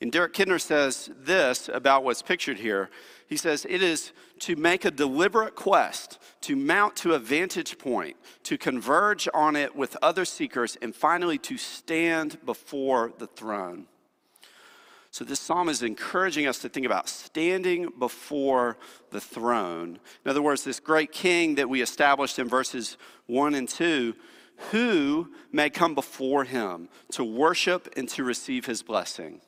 And 0.00 0.12
Derek 0.12 0.34
Kidner 0.34 0.60
says 0.60 1.10
this 1.16 1.70
about 1.72 2.04
what's 2.04 2.20
pictured 2.20 2.58
here. 2.58 2.90
He 3.28 3.36
says, 3.36 3.66
It 3.68 3.82
is 3.82 4.12
to 4.40 4.54
make 4.54 4.84
a 4.84 4.90
deliberate 4.90 5.54
quest, 5.54 6.18
to 6.42 6.54
mount 6.54 6.96
to 6.96 7.14
a 7.14 7.18
vantage 7.18 7.78
point, 7.78 8.16
to 8.44 8.58
converge 8.58 9.26
on 9.32 9.56
it 9.56 9.74
with 9.74 9.96
other 10.02 10.24
seekers, 10.24 10.76
and 10.82 10.94
finally 10.94 11.38
to 11.38 11.56
stand 11.56 12.38
before 12.44 13.12
the 13.18 13.26
throne. 13.26 13.86
So, 15.10 15.24
this 15.24 15.40
psalm 15.40 15.70
is 15.70 15.82
encouraging 15.82 16.46
us 16.46 16.58
to 16.58 16.68
think 16.68 16.84
about 16.84 17.08
standing 17.08 17.88
before 17.98 18.76
the 19.10 19.20
throne. 19.20 19.98
In 20.26 20.30
other 20.30 20.42
words, 20.42 20.62
this 20.62 20.78
great 20.78 21.10
king 21.10 21.54
that 21.54 21.70
we 21.70 21.80
established 21.80 22.38
in 22.38 22.50
verses 22.50 22.98
1 23.24 23.54
and 23.54 23.66
2, 23.66 24.14
who 24.72 25.32
may 25.52 25.70
come 25.70 25.94
before 25.94 26.44
him 26.44 26.90
to 27.12 27.24
worship 27.24 27.94
and 27.96 28.10
to 28.10 28.24
receive 28.24 28.66
his 28.66 28.82
blessing. 28.82 29.40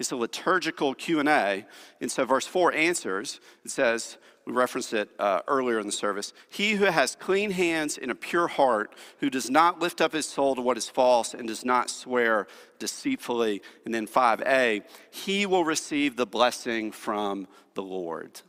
It's 0.00 0.12
a 0.12 0.16
liturgical 0.16 0.94
Q&A. 0.94 1.66
And 2.00 2.10
so 2.10 2.24
verse 2.24 2.46
4 2.46 2.72
answers. 2.72 3.38
It 3.66 3.70
says, 3.70 4.16
we 4.46 4.54
referenced 4.54 4.94
it 4.94 5.10
uh, 5.18 5.42
earlier 5.46 5.78
in 5.78 5.84
the 5.84 5.92
service. 5.92 6.32
He 6.48 6.72
who 6.72 6.86
has 6.86 7.14
clean 7.14 7.50
hands 7.50 7.98
and 7.98 8.10
a 8.10 8.14
pure 8.14 8.48
heart, 8.48 8.94
who 9.18 9.28
does 9.28 9.50
not 9.50 9.78
lift 9.78 10.00
up 10.00 10.14
his 10.14 10.26
soul 10.26 10.54
to 10.56 10.62
what 10.62 10.78
is 10.78 10.88
false 10.88 11.34
and 11.34 11.46
does 11.46 11.66
not 11.66 11.90
swear 11.90 12.46
deceitfully. 12.78 13.60
And 13.84 13.94
then 13.94 14.06
5a, 14.06 14.82
he 15.10 15.44
will 15.44 15.64
receive 15.64 16.16
the 16.16 16.26
blessing 16.26 16.92
from 16.92 17.46
the 17.74 17.82
Lord. 17.82 18.40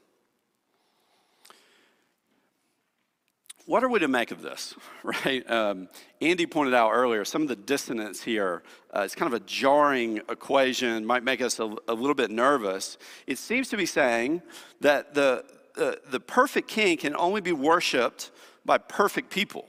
What 3.66 3.84
are 3.84 3.90
we 3.90 4.00
to 4.00 4.08
make 4.08 4.32
of 4.32 4.42
this, 4.42 4.76
right? 5.04 5.50
Um, 5.50 5.88
Andy 6.20 6.46
pointed 6.46 6.74
out 6.74 6.92
earlier 6.92 7.26
some 7.26 7.42
of 7.42 7.48
the 7.48 7.56
dissonance 7.56 8.22
here. 8.22 8.64
Uh, 8.96 9.02
it's 9.02 9.16
kind 9.16 9.34
of 9.34 9.42
a 9.42 9.46
jarring 9.46 10.18
equation, 10.30 11.06
might 11.06 11.24
make 11.24 11.42
us 11.42 11.60
a, 11.60 11.74
a, 11.88 11.94
little 11.94 12.16
bit 12.16 12.32
nervous. 12.32 12.98
It 13.28 13.38
seems 13.38 13.70
to 13.70 13.78
be 13.78 13.86
saying 13.86 14.42
that 14.82 15.14
the, 15.14 15.46
uh, 15.78 15.94
the 16.10 16.20
perfect 16.20 16.68
king 16.68 16.98
can 16.98 17.16
only 17.16 17.42
be 17.42 17.52
worshiped 17.52 18.32
by 18.66 18.78
perfect 18.78 19.30
people. 19.30 19.68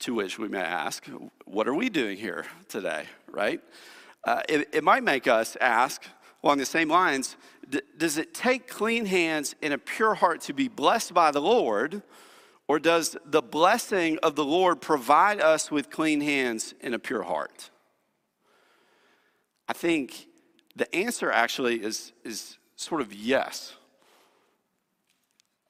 To 0.00 0.14
which 0.14 0.38
we 0.38 0.48
may 0.48 0.62
ask, 0.62 1.06
what 1.44 1.68
are 1.68 1.74
we 1.74 1.90
doing 1.90 2.16
here 2.16 2.46
today, 2.68 3.04
right? 3.30 3.60
Uh, 4.24 4.40
it, 4.48 4.68
it 4.72 4.84
might 4.84 5.02
make 5.02 5.26
us 5.26 5.58
ask, 5.60 6.04
along 6.42 6.58
the 6.58 6.66
same 6.66 6.88
lines, 6.88 7.36
does 7.96 8.18
it 8.18 8.34
take 8.34 8.66
clean 8.66 9.06
hands 9.06 9.54
and 9.62 9.72
a 9.72 9.78
pure 9.78 10.14
heart 10.14 10.40
to 10.42 10.52
be 10.52 10.68
blessed 10.68 11.14
by 11.14 11.30
the 11.30 11.40
Lord? 11.40 12.02
Or 12.66 12.78
does 12.78 13.16
the 13.24 13.42
blessing 13.42 14.18
of 14.22 14.36
the 14.36 14.44
Lord 14.44 14.80
provide 14.80 15.40
us 15.40 15.70
with 15.70 15.90
clean 15.90 16.20
hands 16.20 16.72
and 16.80 16.94
a 16.94 16.98
pure 16.98 17.24
heart? 17.24 17.70
I 19.68 19.72
think 19.72 20.28
the 20.76 20.92
answer 20.94 21.30
actually 21.30 21.82
is, 21.82 22.12
is 22.24 22.58
sort 22.76 23.00
of 23.00 23.12
yes. 23.12 23.74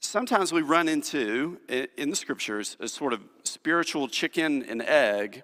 Sometimes 0.00 0.52
we 0.52 0.62
run 0.62 0.88
into, 0.88 1.58
in 1.96 2.10
the 2.10 2.16
scriptures, 2.16 2.76
a 2.80 2.88
sort 2.88 3.12
of 3.12 3.20
spiritual 3.44 4.08
chicken 4.08 4.62
and 4.64 4.82
egg. 4.82 5.42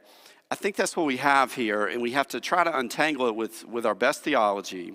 I 0.51 0.55
think 0.55 0.77
that's 0.77 0.97
what 0.97 1.07
we 1.07 1.19
have 1.19 1.55
here, 1.55 1.87
and 1.87 2.01
we 2.01 2.13
have 2.13 2.29
to 2.29 2.41
try 2.41 2.65
to 2.65 2.79
untangle 2.79 3.27
it 3.29 3.35
with, 3.35 3.65
with 3.67 3.85
our 3.85 3.95
best 3.95 4.23
theology. 4.23 4.95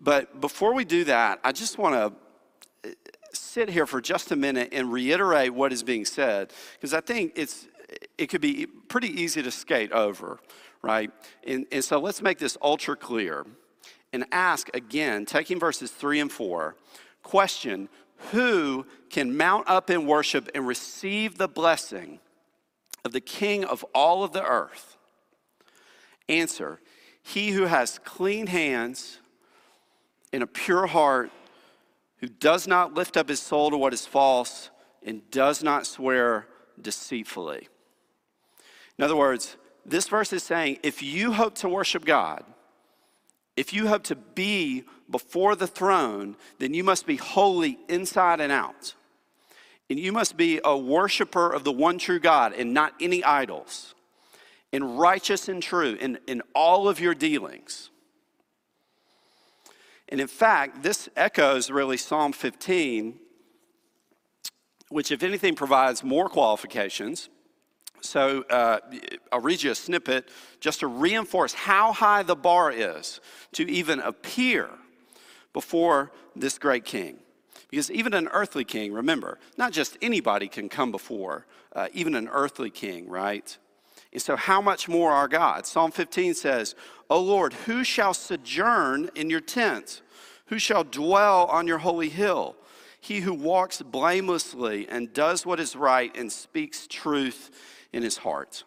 But 0.00 0.40
before 0.40 0.74
we 0.74 0.84
do 0.84 1.04
that, 1.04 1.40
I 1.42 1.52
just 1.52 1.78
want 1.78 1.94
to 1.94 2.88
uh, 2.88 2.94
sit 3.32 3.68
here 3.68 3.86
for 3.86 4.00
just 4.00 4.30
a 4.30 4.36
minute 4.36 4.68
and 4.72 4.92
reiterate 4.92 5.52
what 5.52 5.72
is 5.72 5.82
being 5.82 6.04
said, 6.04 6.52
because 6.74 6.94
I 6.94 7.00
think 7.00 7.32
it's 7.36 7.66
it 8.18 8.26
could 8.26 8.40
be 8.40 8.66
pretty 8.66 9.08
easy 9.08 9.42
to 9.42 9.50
skate 9.50 9.92
over, 9.92 10.38
right? 10.82 11.10
And, 11.46 11.66
and 11.72 11.82
so 11.82 11.98
let's 11.98 12.20
make 12.20 12.38
this 12.38 12.56
ultra 12.60 12.96
clear 12.96 13.46
and 14.12 14.26
ask 14.30 14.74
again, 14.74 15.24
taking 15.24 15.58
verses 15.58 15.90
three 15.90 16.20
and 16.20 16.30
four, 16.30 16.76
question 17.22 17.88
who 18.32 18.84
can 19.10 19.36
mount 19.36 19.68
up 19.68 19.90
in 19.90 20.06
worship 20.06 20.50
and 20.54 20.66
receive 20.66 21.38
the 21.38 21.48
blessing 21.48 22.18
of 23.04 23.12
the 23.12 23.20
King 23.20 23.64
of 23.64 23.84
all 23.94 24.24
of 24.24 24.32
the 24.32 24.44
earth? 24.44 24.96
Answer 26.28 26.80
He 27.22 27.50
who 27.50 27.64
has 27.64 27.98
clean 28.04 28.48
hands 28.48 29.18
and 30.32 30.42
a 30.42 30.46
pure 30.46 30.86
heart, 30.86 31.30
who 32.18 32.26
does 32.26 32.66
not 32.66 32.94
lift 32.94 33.16
up 33.16 33.28
his 33.28 33.40
soul 33.40 33.70
to 33.70 33.76
what 33.76 33.94
is 33.94 34.04
false 34.06 34.70
and 35.04 35.28
does 35.30 35.62
not 35.62 35.86
swear 35.86 36.46
deceitfully. 36.80 37.68
In 38.98 39.04
other 39.04 39.16
words, 39.16 39.56
this 39.86 40.08
verse 40.08 40.32
is 40.32 40.42
saying 40.42 40.78
if 40.82 41.02
you 41.02 41.32
hope 41.32 41.54
to 41.56 41.68
worship 41.68 42.04
God, 42.04 42.44
if 43.56 43.72
you 43.72 43.88
hope 43.88 44.04
to 44.04 44.16
be 44.16 44.84
before 45.10 45.56
the 45.56 45.66
throne, 45.66 46.36
then 46.58 46.74
you 46.74 46.84
must 46.84 47.06
be 47.06 47.16
holy 47.16 47.78
inside 47.88 48.40
and 48.40 48.52
out. 48.52 48.94
And 49.90 49.98
you 49.98 50.12
must 50.12 50.36
be 50.36 50.60
a 50.64 50.76
worshiper 50.76 51.50
of 51.50 51.64
the 51.64 51.72
one 51.72 51.98
true 51.98 52.20
God 52.20 52.52
and 52.52 52.74
not 52.74 52.92
any 53.00 53.24
idols, 53.24 53.94
and 54.72 54.98
righteous 54.98 55.48
and 55.48 55.62
true 55.62 55.96
in, 55.98 56.18
in 56.26 56.42
all 56.54 56.88
of 56.88 57.00
your 57.00 57.14
dealings. 57.14 57.90
And 60.08 60.20
in 60.20 60.26
fact, 60.26 60.82
this 60.82 61.08
echoes 61.16 61.70
really 61.70 61.96
Psalm 61.96 62.32
15, 62.32 63.18
which, 64.88 65.12
if 65.12 65.22
anything, 65.22 65.54
provides 65.54 66.02
more 66.02 66.28
qualifications. 66.28 67.28
So 68.00 68.44
uh, 68.48 68.78
I'll 69.32 69.40
read 69.40 69.62
you 69.62 69.72
a 69.72 69.74
snippet 69.74 70.28
just 70.60 70.80
to 70.80 70.86
reinforce 70.86 71.52
how 71.52 71.92
high 71.92 72.22
the 72.22 72.36
bar 72.36 72.72
is 72.72 73.20
to 73.52 73.68
even 73.68 74.00
appear 74.00 74.70
before 75.52 76.12
this 76.36 76.58
great 76.58 76.84
king. 76.84 77.18
Because 77.70 77.90
even 77.90 78.14
an 78.14 78.28
earthly 78.28 78.64
king, 78.64 78.92
remember, 78.92 79.38
not 79.58 79.72
just 79.72 79.98
anybody 80.00 80.48
can 80.48 80.68
come 80.68 80.90
before, 80.90 81.46
uh, 81.74 81.88
even 81.92 82.14
an 82.14 82.28
earthly 82.28 82.70
king, 82.70 83.08
right? 83.08 83.58
And 84.12 84.22
so, 84.22 84.36
how 84.36 84.60
much 84.60 84.88
more 84.88 85.12
our 85.12 85.28
God? 85.28 85.66
Psalm 85.66 85.90
15 85.90 86.34
says, 86.34 86.74
O 87.10 87.20
Lord, 87.20 87.52
who 87.52 87.84
shall 87.84 88.14
sojourn 88.14 89.10
in 89.14 89.30
your 89.30 89.40
tent? 89.40 90.02
Who 90.46 90.58
shall 90.58 90.84
dwell 90.84 91.46
on 91.46 91.66
your 91.66 91.78
holy 91.78 92.08
hill? 92.08 92.56
He 93.00 93.20
who 93.20 93.34
walks 93.34 93.82
blamelessly 93.82 94.88
and 94.88 95.12
does 95.12 95.46
what 95.46 95.60
is 95.60 95.76
right 95.76 96.14
and 96.16 96.32
speaks 96.32 96.86
truth 96.86 97.50
in 97.92 98.02
his 98.02 98.18
heart. 98.18 98.64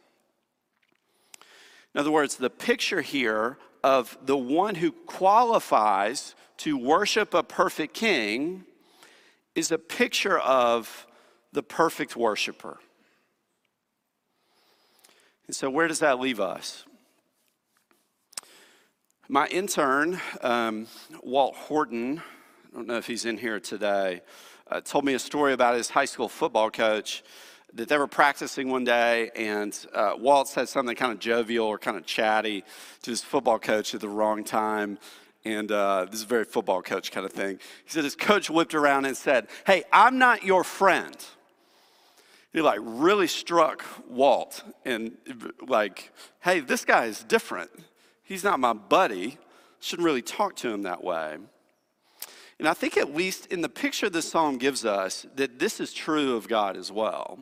In 1.94 2.00
other 2.00 2.12
words, 2.12 2.38
the 2.38 2.50
picture 2.50 3.02
here 3.02 3.58
of 3.84 4.18
the 4.24 4.38
one 4.38 4.76
who 4.76 4.92
qualifies 4.92 6.36
to 6.58 6.78
worship 6.78 7.34
a 7.34 7.44
perfect 7.44 7.94
king 7.94 8.64
is 9.56 9.72
a 9.72 9.78
picture 9.78 10.40
of 10.40 11.08
the 11.52 11.64
perfect 11.64 12.16
worshiper. 12.16 12.80
And 15.52 15.56
so, 15.58 15.70
where 15.70 15.90
does 15.90 16.00
that 16.00 16.18
leave 16.22 16.40
us? 16.40 16.86
My 19.28 19.48
intern, 19.48 20.18
um, 20.40 20.88
Walt 21.24 21.58
Horton, 21.58 22.20
I 22.72 22.78
don't 22.78 22.88
know 22.88 22.96
if 22.96 23.06
he's 23.06 23.26
in 23.26 23.38
here 23.38 23.60
today, 23.60 24.22
uh, 24.70 24.80
told 24.80 25.04
me 25.04 25.14
a 25.14 25.20
story 25.20 25.52
about 25.52 25.76
his 25.76 25.90
high 25.90 26.06
school 26.06 26.30
football 26.30 26.72
coach 26.72 27.22
that 27.74 27.90
they 27.90 27.98
were 27.98 28.08
practicing 28.08 28.70
one 28.70 28.86
day, 28.86 29.30
and 29.36 29.78
uh, 29.94 30.14
Walt 30.18 30.48
said 30.48 30.70
something 30.70 30.96
kind 30.96 31.12
of 31.12 31.20
jovial 31.20 31.68
or 31.68 31.78
kind 31.78 31.98
of 31.98 32.06
chatty 32.06 32.64
to 33.02 33.12
his 33.12 33.22
football 33.22 33.60
coach 33.60 33.94
at 33.94 34.00
the 34.00 34.08
wrong 34.08 34.46
time. 34.46 35.00
And 35.44 35.70
uh, 35.70 36.06
this 36.06 36.22
is 36.22 36.24
a 36.24 36.28
very 36.28 36.46
football 36.46 36.82
coach 36.82 37.12
kind 37.12 37.26
of 37.26 37.34
thing. 37.34 37.60
He 37.84 37.90
said 37.92 38.06
his 38.06 38.16
coach 38.16 38.50
whipped 38.50 38.74
around 38.74 39.04
and 39.04 39.18
said, 39.18 39.50
Hey, 39.68 39.84
I'm 39.92 40.18
not 40.18 40.46
your 40.46 40.64
friend 40.64 41.18
he 42.54 42.62
like 42.62 42.80
really 42.82 43.28
struck 43.28 43.84
Walt 44.10 44.64
and 44.84 45.18
like, 45.66 46.12
hey, 46.42 46.60
this 46.60 46.84
guy 46.84 47.06
is 47.06 47.24
different. 47.24 47.72
He's 48.24 48.44
not 48.44 48.60
my 48.60 48.74
buddy. 48.74 49.38
Shouldn't 49.80 50.06
really 50.06 50.22
talk 50.22 50.56
to 50.58 50.70
him 50.70 50.84
that 50.84 51.04
way. 51.04 51.38
And 52.60 52.68
I 52.68 52.74
think 52.74 52.98
at 52.98 53.16
least 53.16 53.48
in 53.48 53.62
the 53.62 53.70
picture 53.70 54.10
this 54.10 54.30
psalm 54.30 54.58
gives 54.58 54.86
us 54.86 55.26
that 55.36 55.58
this 55.60 55.80
is 55.80 55.94
true 55.94 56.36
of 56.36 56.48
God 56.48 56.78
as 56.78 56.92
well. 56.92 57.40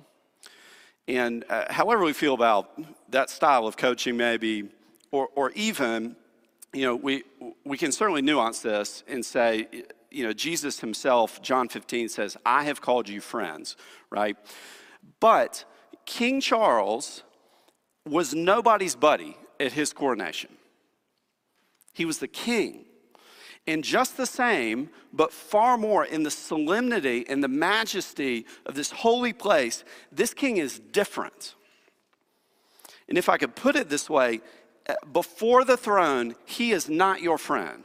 And 1.08 1.44
uh, 1.50 1.74
however 1.74 2.04
we 2.04 2.14
feel 2.14 2.36
about 2.36 2.80
that 3.12 3.30
style 3.30 3.66
of 3.66 3.76
coaching, 3.76 4.16
maybe, 4.16 4.70
or, 5.12 5.28
or 5.36 5.52
even, 5.52 6.16
you 6.72 6.84
know, 6.84 6.96
we, 6.96 7.24
we 7.66 7.78
can 7.78 7.92
certainly 7.92 8.22
nuance 8.22 8.60
this 8.60 9.04
and 9.08 9.26
say, 9.26 9.68
you 10.12 10.24
know, 10.24 10.34
Jesus 10.34 10.80
himself, 10.80 11.42
John 11.42 11.68
15 11.68 12.10
says, 12.10 12.38
I 12.46 12.64
have 12.64 12.80
called 12.80 13.10
you 13.10 13.22
friends, 13.22 13.76
right? 14.12 14.38
But 15.20 15.66
King 16.06 16.42
Charles 16.42 17.24
was 18.08 18.34
nobody's 18.34 18.96
buddy 18.96 19.38
at 19.60 19.74
his 19.74 19.94
coronation. 19.94 20.52
He 21.94 22.06
was 22.06 22.20
the 22.20 22.28
king. 22.28 22.86
And 23.68 23.84
just 23.84 24.18
the 24.18 24.26
same, 24.26 24.90
but 25.14 25.32
far 25.32 25.78
more 25.78 26.04
in 26.06 26.24
the 26.24 26.32
solemnity 26.32 27.26
and 27.30 27.44
the 27.44 27.48
majesty 27.48 28.46
of 28.66 28.74
this 28.74 28.90
holy 28.90 29.34
place, 29.34 29.84
this 30.12 30.34
king 30.34 30.58
is 30.58 30.80
different. 30.80 31.56
And 33.08 33.18
if 33.18 33.30
I 33.30 33.38
could 33.38 33.56
put 33.56 33.76
it 33.76 33.90
this 33.90 34.10
way, 34.10 34.42
eh, 34.88 34.96
before 35.12 35.66
the 35.66 35.78
throne, 35.78 36.36
he 36.46 36.72
is 36.72 36.90
not 36.90 37.22
your 37.22 37.38
friend. 37.38 37.84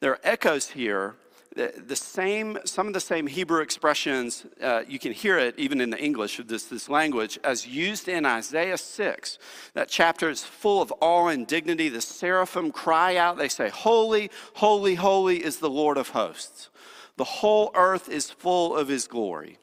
There 0.00 0.12
are 0.12 0.20
echoes 0.24 0.70
here 0.70 1.16
the, 1.56 1.72
the 1.86 1.96
same, 1.96 2.58
some 2.64 2.86
of 2.86 2.92
the 2.92 3.00
same 3.00 3.26
Hebrew 3.26 3.62
expressions, 3.62 4.44
uh, 4.62 4.82
you 4.86 4.98
can 4.98 5.12
hear 5.12 5.38
it 5.38 5.58
even 5.58 5.80
in 5.80 5.88
the 5.88 5.98
English 5.98 6.38
of 6.38 6.48
this, 6.48 6.64
this 6.64 6.88
language, 6.90 7.38
as 7.42 7.66
used 7.66 8.08
in 8.08 8.26
Isaiah 8.26 8.76
6. 8.76 9.38
That 9.72 9.88
chapter 9.88 10.28
is 10.28 10.44
full 10.44 10.82
of 10.82 10.92
awe 11.00 11.28
and 11.28 11.46
dignity. 11.46 11.88
The 11.88 12.02
seraphim 12.02 12.70
cry 12.70 13.16
out, 13.16 13.38
they 13.38 13.48
say, 13.48 13.70
Holy, 13.70 14.30
holy, 14.54 14.96
holy 14.96 15.42
is 15.42 15.58
the 15.58 15.70
Lord 15.70 15.96
of 15.96 16.10
hosts. 16.10 16.68
The 17.16 17.24
whole 17.24 17.70
earth 17.74 18.10
is 18.10 18.30
full 18.30 18.76
of 18.76 18.88
his 18.88 19.06
glory. 19.08 19.58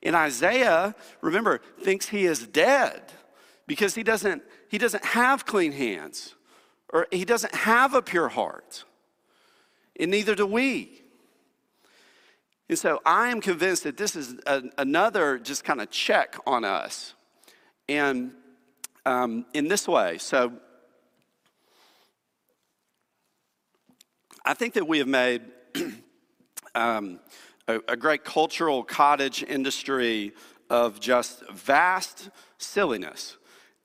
In 0.00 0.14
Isaiah, 0.14 0.94
remember, 1.20 1.60
thinks 1.82 2.08
he 2.08 2.24
is 2.24 2.46
dead 2.46 3.12
because 3.66 3.94
he 3.94 4.02
doesn't, 4.02 4.42
he 4.70 4.78
doesn't 4.78 5.04
have 5.04 5.44
clean 5.44 5.72
hands 5.72 6.34
or 6.88 7.06
he 7.12 7.26
doesn't 7.26 7.54
have 7.54 7.92
a 7.92 8.00
pure 8.00 8.30
heart 8.30 8.84
and 10.00 10.10
neither 10.10 10.34
do 10.34 10.46
we. 10.46 11.02
And 12.68 12.78
so 12.78 13.00
I 13.04 13.28
am 13.28 13.40
convinced 13.40 13.84
that 13.84 13.96
this 13.96 14.16
is 14.16 14.36
a, 14.46 14.62
another 14.78 15.38
just 15.38 15.62
kind 15.64 15.80
of 15.80 15.90
check 15.90 16.36
on 16.46 16.64
us. 16.64 17.14
And 17.88 18.32
um, 19.04 19.44
in 19.52 19.68
this 19.68 19.86
way, 19.86 20.18
so 20.18 20.52
I 24.44 24.54
think 24.54 24.74
that 24.74 24.86
we 24.86 24.98
have 24.98 25.08
made 25.08 25.42
um, 26.74 27.20
a, 27.68 27.80
a 27.88 27.96
great 27.96 28.24
cultural 28.24 28.82
cottage 28.82 29.42
industry 29.42 30.32
of 30.70 31.00
just 31.00 31.48
vast 31.50 32.30
silliness 32.58 33.36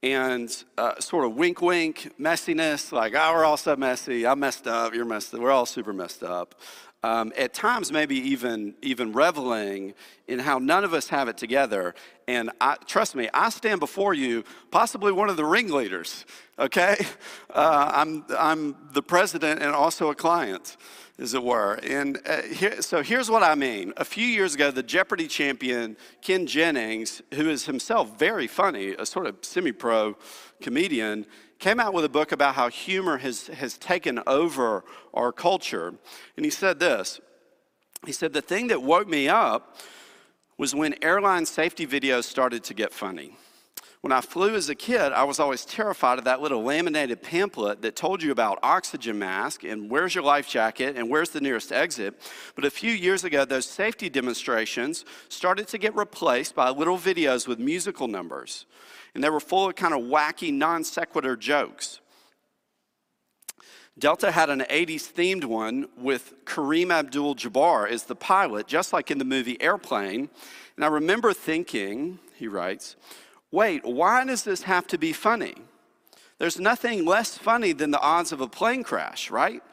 and 0.05 0.63
uh, 0.77 0.99
sort 0.99 1.25
of 1.25 1.35
wink 1.35 1.63
wink 1.63 2.13
messiness 2.19 2.91
like 2.91 3.13
oh 3.15 3.33
we're 3.33 3.43
all 3.43 3.57
so 3.57 3.75
messy. 3.75 4.25
I'm 4.27 4.39
messed 4.39 4.67
up. 4.67 4.93
You're 4.93 5.03
messed 5.03 5.33
up. 5.33 5.39
We're 5.39 5.51
all 5.51 5.65
super 5.65 5.93
messed 5.93 6.21
up. 6.21 6.53
Um, 7.01 7.33
at 7.35 7.55
times 7.55 7.91
maybe 7.91 8.15
even 8.15 8.75
even 8.83 9.13
reveling 9.13 9.95
in 10.27 10.37
how 10.37 10.59
none 10.59 10.83
of 10.83 10.93
us 10.93 11.07
have 11.07 11.27
it 11.27 11.37
together. 11.37 11.95
And 12.27 12.51
I, 12.61 12.75
trust 12.85 13.15
me 13.15 13.29
i 13.33 13.49
stand 13.49 13.79
before 13.79 14.13
you 14.13 14.43
possibly 14.71 15.11
one 15.11 15.29
of 15.29 15.37
the 15.37 15.45
ringleaders 15.45 16.25
okay? 16.57 16.97
Uh, 17.53 17.89
i'm 17.93 18.25
i'm 18.37 18.75
the 18.91 19.01
president 19.01 19.61
and 19.61 19.73
also 19.73 20.09
a 20.09 20.15
client 20.15 20.75
as 21.19 21.33
it 21.33 21.43
were. 21.43 21.75
And 21.83 22.19
uh, 22.25 22.41
here, 22.41 22.81
so 22.81 23.01
here's 23.01 23.29
what 23.29 23.43
I 23.43 23.55
mean. 23.55 23.93
A 23.97 24.05
few 24.05 24.25
years 24.25 24.55
ago, 24.55 24.71
the 24.71 24.83
Jeopardy 24.83 25.27
champion, 25.27 25.95
Ken 26.21 26.45
Jennings, 26.45 27.21
who 27.33 27.49
is 27.49 27.65
himself 27.65 28.17
very 28.17 28.47
funny, 28.47 28.89
a 28.91 29.05
sort 29.05 29.25
of 29.25 29.37
semi 29.41 29.71
pro 29.71 30.17
comedian, 30.61 31.25
came 31.59 31.79
out 31.79 31.93
with 31.93 32.05
a 32.05 32.09
book 32.09 32.31
about 32.31 32.55
how 32.55 32.69
humor 32.69 33.17
has, 33.17 33.47
has 33.47 33.77
taken 33.77 34.21
over 34.27 34.83
our 35.13 35.31
culture. 35.31 35.93
And 36.35 36.45
he 36.45 36.51
said 36.51 36.79
this 36.79 37.19
He 38.05 38.11
said, 38.11 38.33
The 38.33 38.41
thing 38.41 38.67
that 38.67 38.81
woke 38.81 39.07
me 39.07 39.29
up 39.29 39.77
was 40.57 40.75
when 40.75 40.95
airline 41.01 41.45
safety 41.45 41.85
videos 41.85 42.23
started 42.25 42.63
to 42.65 42.73
get 42.73 42.93
funny. 42.93 43.37
When 44.05 44.11
I 44.11 44.21
flew 44.21 44.53
as 44.53 44.69
a 44.69 44.75
kid, 44.75 45.13
I 45.13 45.23
was 45.23 45.39
always 45.39 45.65
terrified 45.65 46.19
of 46.19 46.25
that 46.25 46.39
little 46.39 46.61
laminated 46.61 47.23
pamphlet 47.23 47.81
that 47.81 47.95
told 47.95 48.21
you 48.21 48.31
about 48.31 48.59
oxygen 48.61 49.17
mask 49.17 49.63
and 49.63 49.89
where's 49.89 50.13
your 50.13 50.23
life 50.23 50.47
jacket 50.47 50.95
and 50.95 51.09
where's 51.09 51.31
the 51.31 51.41
nearest 51.41 51.71
exit. 51.71 52.13
But 52.53 52.65
a 52.65 52.69
few 52.69 52.91
years 52.91 53.23
ago, 53.23 53.45
those 53.45 53.65
safety 53.65 54.07
demonstrations 54.07 55.05
started 55.27 55.67
to 55.69 55.79
get 55.79 55.95
replaced 55.95 56.53
by 56.53 56.69
little 56.69 56.99
videos 56.99 57.47
with 57.47 57.57
musical 57.57 58.07
numbers. 58.07 58.67
And 59.15 59.23
they 59.23 59.29
were 59.31 59.39
full 59.39 59.69
of 59.69 59.75
kind 59.75 59.95
of 59.95 60.01
wacky, 60.01 60.53
non 60.53 60.83
sequitur 60.83 61.35
jokes. 61.35 61.99
Delta 63.97 64.31
had 64.31 64.51
an 64.51 64.65
80s 64.69 65.11
themed 65.11 65.45
one 65.45 65.87
with 65.97 66.45
Kareem 66.45 66.91
Abdul 66.91 67.37
Jabbar 67.37 67.89
as 67.89 68.03
the 68.03 68.15
pilot, 68.15 68.67
just 68.67 68.93
like 68.93 69.09
in 69.09 69.17
the 69.17 69.25
movie 69.25 69.59
Airplane. 69.59 70.29
And 70.75 70.85
I 70.85 70.89
remember 70.89 71.33
thinking, 71.33 72.19
he 72.35 72.47
writes, 72.47 72.97
wait, 73.55 73.85
why 73.85 74.25
does 74.25 74.43
this 74.43 74.63
have 74.63 74.85
to 74.85 74.97
be 74.97 75.13
funny? 75.13 75.55
There's 76.37 76.59
nothing 76.59 77.05
less 77.05 77.37
funny 77.37 77.71
than 77.71 77.91
the 77.91 78.01
odds 78.01 78.33
of 78.33 78.41
a 78.41 78.47
plane 78.47 78.83
crash, 78.83 79.31
right? 79.31 79.63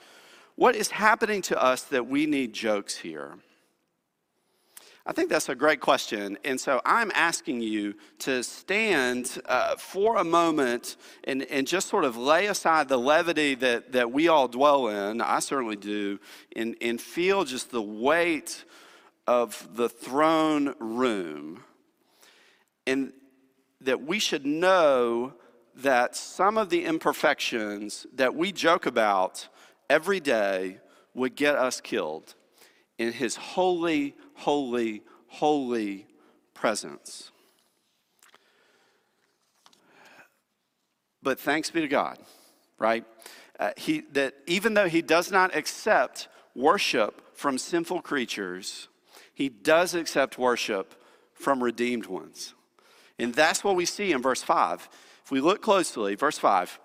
What 0.55 0.77
is 0.77 0.93
happening 0.93 1.43
to 1.43 1.61
us 1.61 1.83
that 1.85 2.07
we 2.07 2.27
need 2.27 2.53
jokes 2.53 2.97
here? 2.97 3.35
I 5.05 5.11
think 5.11 5.31
that's 5.31 5.49
a 5.49 5.57
great 5.57 5.81
question. 5.81 6.39
And 6.45 6.61
so 6.61 6.81
I'm 6.85 7.11
asking 7.13 7.61
you 7.63 7.95
to 8.21 8.45
stand 8.45 9.43
uh, 9.47 9.75
for 9.75 10.19
a 10.19 10.25
moment 10.25 10.97
and, 11.25 11.43
and 11.51 11.67
just 11.67 11.89
sort 11.89 12.05
of 12.05 12.17
lay 12.17 12.47
aside 12.47 12.89
the 12.89 12.99
levity 12.99 13.57
that, 13.57 13.91
that 13.91 14.13
we 14.13 14.29
all 14.29 14.47
dwell 14.47 14.87
in, 14.87 15.21
I 15.21 15.41
certainly 15.41 15.75
do, 15.75 16.21
and, 16.55 16.77
and 16.81 17.01
feel 17.01 17.45
just 17.45 17.73
the 17.73 17.83
weight 17.83 18.65
of 19.27 19.69
the 19.75 19.89
throne 19.89 20.77
room. 20.79 21.65
And 22.87 23.13
that 23.85 24.03
we 24.03 24.19
should 24.19 24.47
know 24.47 25.35
that 25.77 26.15
some 26.17 26.59
of 26.59 26.71
the 26.71 26.85
imperfections 26.85 28.07
that 28.15 28.35
we 28.35 28.53
joke 28.53 28.87
about 28.87 29.49
every 29.89 30.21
day 30.21 30.79
would 31.15 31.35
get 31.35 31.55
us 31.55 31.81
killed 31.81 32.35
in 32.99 33.13
his 33.13 33.37
holy, 33.37 34.15
holy, 34.35 35.03
holy 35.27 36.07
presence. 36.55 37.31
But 41.23 41.39
thanks 41.39 41.71
be 41.71 41.81
to 41.81 41.89
God, 41.89 42.19
right? 42.79 43.05
Uh, 43.59 43.71
he, 43.77 44.01
that 44.13 44.35
even 44.47 44.75
though 44.75 44.89
he 44.89 45.03
does 45.03 45.31
not 45.31 45.55
accept 45.55 46.29
worship 46.55 47.37
from 47.37 47.59
sinful 47.59 48.03
creatures, 48.03 48.89
he 49.35 49.49
does 49.49 49.95
accept 49.95 50.39
worship 50.39 50.95
from 51.35 51.63
redeemed 51.63 52.07
ones. 52.07 52.55
And 53.23 53.35
that's 53.35 53.63
what 53.63 53.77
we 53.77 53.87
see 53.87 54.13
in 54.13 54.21
verse 54.21 54.43
5. 54.43 54.89
If 55.25 55.31
we 55.31 55.41
look 55.41 55.63
closely, 55.63 56.15
verse 56.17 56.39
5, 56.39 56.81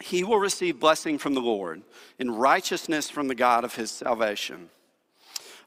he 0.00 0.22
will 0.22 0.38
receive 0.38 0.78
blessing 0.78 1.18
from 1.18 1.34
the 1.34 1.40
Lord 1.40 1.82
and 2.18 2.40
righteousness 2.40 3.10
from 3.10 3.28
the 3.28 3.34
God 3.34 3.64
of 3.64 3.74
his 3.74 3.90
salvation. 3.90 4.70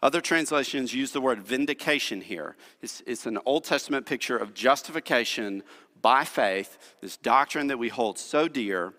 Other 0.01 0.21
translations 0.21 0.93
use 0.93 1.11
the 1.11 1.21
word 1.21 1.43
vindication 1.43 2.21
here. 2.21 2.55
It's, 2.81 3.03
it's, 3.05 3.25
an 3.25 3.37
Old 3.45 3.65
Testament 3.65 4.05
picture 4.05 4.37
of 4.37 4.53
justification 4.53 5.61
by 6.01 6.23
faith, 6.23 6.95
this 7.01 7.17
doctrine 7.17 7.67
that 7.67 7.77
we 7.77 7.89
hold 7.89 8.17
so 8.17 8.47
dear. 8.47 8.93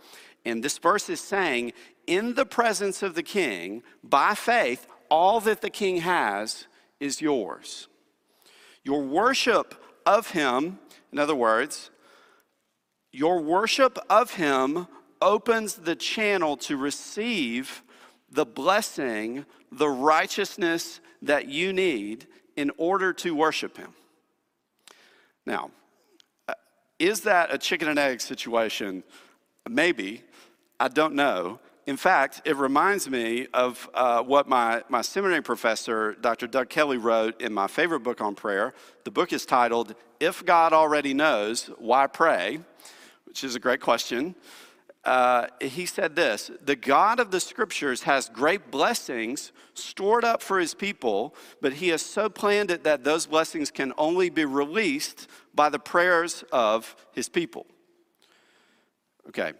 And 0.45 0.63
this 0.63 0.79
verse 0.79 1.09
is 1.09 1.21
saying, 1.21 1.73
in 2.07 2.35
the 2.35 2.47
presence 2.47 3.03
of 3.03 3.15
the 3.15 3.23
king, 3.23 3.83
by 4.05 4.35
faith, 4.35 4.87
all 5.11 5.41
that 5.41 5.61
the 5.61 5.71
king 5.71 5.99
has 5.99 6.67
is 7.01 7.21
yours. 7.21 7.89
Your 8.85 9.03
worship 9.03 9.82
of 10.07 10.31
him, 10.31 10.79
in 11.13 11.19
other 11.19 11.35
words, 11.35 11.91
your 13.13 13.41
worship 13.41 13.99
of 14.09 14.33
him 14.33 14.87
opens 15.21 15.75
the 15.75 15.95
channel 15.95 16.57
to 16.57 16.77
receive 16.77 17.83
the 18.31 18.47
blessing, 18.47 19.45
the 19.71 19.89
righteousness 19.89 21.01
that 21.21 21.49
you 21.49 21.73
need 21.73 22.27
in 22.57 22.71
order 22.79 23.13
to 23.13 23.35
worship 23.35 23.77
him. 23.77 23.93
Now, 25.47 25.71
uh, 26.49 26.55
is 26.99 27.21
that 27.23 27.53
a 27.53 27.59
chicken 27.59 27.89
and 27.89 27.99
egg 27.99 28.21
situation? 28.21 29.05
Maybe. 29.69 30.23
I 30.81 30.89
don't 30.89 31.15
know. 31.15 31.61
In 31.87 31.97
fact, 31.97 32.43
it 32.45 32.57
reminds 32.57 33.11
me 33.11 33.49
of 33.53 33.91
uh, 33.93 34.23
what 34.23 34.49
my, 34.49 34.83
my 34.89 35.03
seminary 35.03 35.43
professor, 35.43 36.15
Dr. 36.15 36.47
Doug 36.47 36.69
Kelly, 36.69 36.97
wrote 36.97 37.41
in 37.41 37.53
my 37.53 37.67
favorite 37.67 38.01
book 38.01 38.21
on 38.21 38.35
prayer. 38.37 38.73
The 39.05 39.11
book 39.11 39.33
is 39.33 39.45
titled, 39.45 39.95
If 40.21 40.45
God 40.45 40.73
Already 40.73 41.13
Knows, 41.13 41.71
Why 41.79 42.07
Pray? 42.07 42.61
which 43.33 43.45
is 43.45 43.55
a 43.55 43.59
great 43.59 43.81
question. 43.81 44.35
Uh, 45.05 45.47
he 45.59 45.87
said 45.87 46.15
this 46.15 46.51
The 46.67 46.77
God 46.77 47.19
of 47.19 47.31
the 47.31 47.41
scriptures 47.41 48.03
has 48.03 48.29
great 48.29 48.71
blessings 48.71 49.53
stored 49.73 50.23
up 50.23 50.43
for 50.43 50.61
his 50.61 50.75
people, 50.75 51.35
but 51.63 51.73
he 51.73 51.89
has 51.89 52.03
so 52.03 52.29
planned 52.29 52.71
it 52.71 52.85
that 52.85 53.05
those 53.05 53.25
blessings 53.25 53.71
can 53.71 53.95
only 53.97 54.29
be 54.29 54.45
released 54.45 55.29
by 55.55 55.71
the 55.71 55.79
prayers 55.79 56.45
of 56.53 56.95
his 57.13 57.31
people. 57.31 57.65
Okay, 59.29 59.55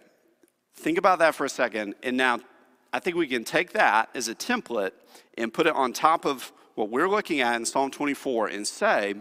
Think 0.75 0.97
about 0.97 1.19
that 1.19 1.35
for 1.35 1.45
a 1.45 1.49
second. 1.49 1.95
And 2.03 2.17
now 2.17 2.39
I 2.91 2.99
think 2.99 3.15
we 3.15 3.27
can 3.27 3.43
take 3.43 3.73
that 3.73 4.09
as 4.13 4.27
a 4.27 4.35
template 4.35 4.91
and 5.37 5.53
put 5.53 5.67
it 5.67 5.75
on 5.75 5.93
top 5.93 6.25
of 6.25 6.51
what 6.75 6.89
we're 6.89 7.09
looking 7.09 7.41
at 7.41 7.55
in 7.55 7.65
Psalm 7.65 7.91
24 7.91 8.47
and 8.47 8.67
say, 8.67 9.15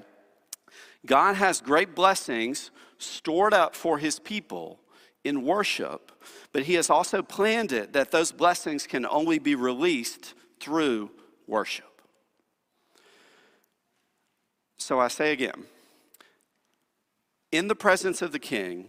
God 1.04 1.36
has 1.36 1.60
great 1.60 1.94
blessings 1.94 2.70
stored 2.98 3.52
up 3.52 3.74
for 3.74 3.98
his 3.98 4.18
people 4.18 4.78
in 5.24 5.42
worship, 5.42 6.12
but 6.52 6.64
he 6.64 6.74
has 6.74 6.90
also 6.90 7.22
planned 7.22 7.72
it 7.72 7.92
that 7.92 8.10
those 8.10 8.32
blessings 8.32 8.86
can 8.86 9.06
only 9.06 9.38
be 9.38 9.54
released 9.54 10.34
through 10.60 11.10
worship. 11.46 12.02
So 14.78 14.98
I 14.98 15.08
say 15.08 15.32
again, 15.32 15.64
in 17.52 17.68
the 17.68 17.76
presence 17.76 18.22
of 18.22 18.32
the 18.32 18.38
king, 18.38 18.88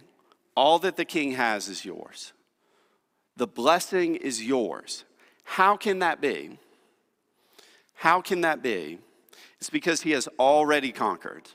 all 0.56 0.78
that 0.80 0.96
the 0.96 1.04
king 1.04 1.32
has 1.32 1.68
is 1.68 1.84
yours. 1.84 2.32
The 3.36 3.46
blessing 3.46 4.16
is 4.16 4.42
yours. 4.42 5.04
How 5.44 5.76
can 5.76 5.98
that 6.00 6.20
be? 6.20 6.58
How 7.94 8.20
can 8.20 8.42
that 8.42 8.62
be? 8.62 8.98
It's 9.58 9.70
because 9.70 10.02
he 10.02 10.12
has 10.12 10.28
already 10.38 10.92
conquered. 10.92 11.50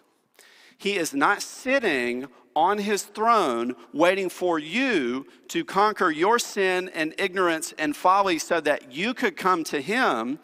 He 0.77 0.95
is 0.95 1.13
not 1.13 1.41
sitting 1.41 2.27
on 2.55 2.77
his 2.79 3.03
throne 3.03 3.75
waiting 3.93 4.29
for 4.29 4.59
you 4.59 5.27
to 5.49 5.63
conquer 5.63 6.09
your 6.09 6.39
sin 6.39 6.89
and 6.93 7.13
ignorance 7.17 7.73
and 7.77 7.95
folly 7.95 8.39
so 8.39 8.59
that 8.61 8.91
you 8.91 9.13
could 9.13 9.37
come 9.37 9.63
to 9.65 9.81
him. 9.81 10.39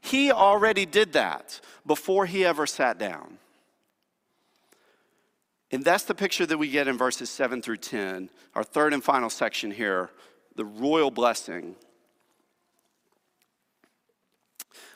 He 0.00 0.30
already 0.30 0.86
did 0.86 1.12
that 1.14 1.60
before 1.86 2.26
he 2.26 2.44
ever 2.44 2.66
sat 2.66 2.98
down. 2.98 3.38
And 5.72 5.84
that's 5.84 6.04
the 6.04 6.14
picture 6.14 6.46
that 6.46 6.58
we 6.58 6.68
get 6.68 6.86
in 6.86 6.96
verses 6.96 7.28
7 7.28 7.60
through 7.60 7.78
10, 7.78 8.30
our 8.54 8.62
third 8.62 8.92
and 8.92 9.02
final 9.02 9.30
section 9.30 9.70
here 9.70 10.10
the 10.56 10.64
royal 10.64 11.10
blessing. 11.10 11.76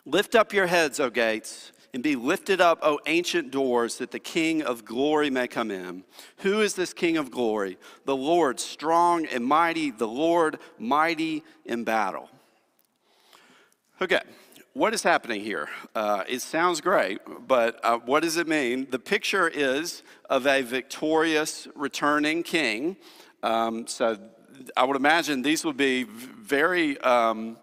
Lift 0.04 0.34
up 0.34 0.52
your 0.52 0.66
heads, 0.66 0.98
O 0.98 1.10
gates, 1.10 1.72
and 1.92 2.02
be 2.02 2.16
lifted 2.16 2.60
up, 2.60 2.78
O 2.82 2.98
ancient 3.06 3.50
doors, 3.50 3.98
that 3.98 4.10
the 4.10 4.18
King 4.18 4.62
of 4.62 4.84
glory 4.84 5.28
may 5.28 5.46
come 5.46 5.70
in. 5.70 6.04
Who 6.38 6.60
is 6.60 6.74
this 6.74 6.92
King 6.92 7.16
of 7.16 7.30
glory? 7.30 7.78
The 8.06 8.16
Lord, 8.16 8.60
strong 8.60 9.26
and 9.26 9.44
mighty, 9.44 9.90
the 9.90 10.08
Lord, 10.08 10.58
mighty 10.78 11.44
in 11.64 11.84
battle. 11.84 12.30
Okay, 14.00 14.20
what 14.72 14.94
is 14.94 15.02
happening 15.02 15.42
here? 15.42 15.68
Uh, 15.94 16.24
it 16.28 16.40
sounds 16.40 16.80
great, 16.80 17.18
but 17.46 17.78
uh, 17.84 17.98
what 17.98 18.22
does 18.22 18.36
it 18.36 18.48
mean? 18.48 18.86
The 18.90 18.98
picture 18.98 19.48
is 19.48 20.02
of 20.30 20.46
a 20.46 20.62
victorious, 20.62 21.68
returning 21.74 22.42
king. 22.42 22.96
Um, 23.42 23.86
so 23.86 24.16
I 24.76 24.84
would 24.84 24.96
imagine 24.96 25.42
these 25.42 25.64
would 25.64 25.76
be 25.76 26.04
very, 26.04 26.98
um, 27.00 27.56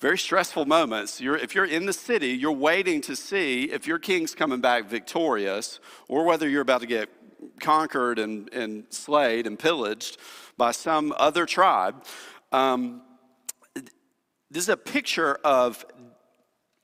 very 0.00 0.18
stressful 0.18 0.66
moments. 0.66 1.20
You're, 1.20 1.36
if 1.36 1.54
you're 1.54 1.64
in 1.64 1.86
the 1.86 1.92
city, 1.92 2.28
you're 2.28 2.52
waiting 2.52 3.00
to 3.02 3.16
see 3.16 3.64
if 3.64 3.86
your 3.86 3.98
king's 3.98 4.34
coming 4.34 4.60
back 4.60 4.86
victorious 4.86 5.80
or 6.08 6.24
whether 6.24 6.48
you're 6.48 6.62
about 6.62 6.80
to 6.80 6.86
get 6.86 7.08
conquered 7.60 8.18
and, 8.18 8.52
and 8.52 8.84
slayed 8.90 9.46
and 9.46 9.58
pillaged 9.58 10.18
by 10.56 10.72
some 10.72 11.14
other 11.16 11.46
tribe. 11.46 12.04
Um, 12.50 13.02
this 14.50 14.64
is 14.64 14.68
a 14.68 14.76
picture 14.76 15.36
of 15.44 15.84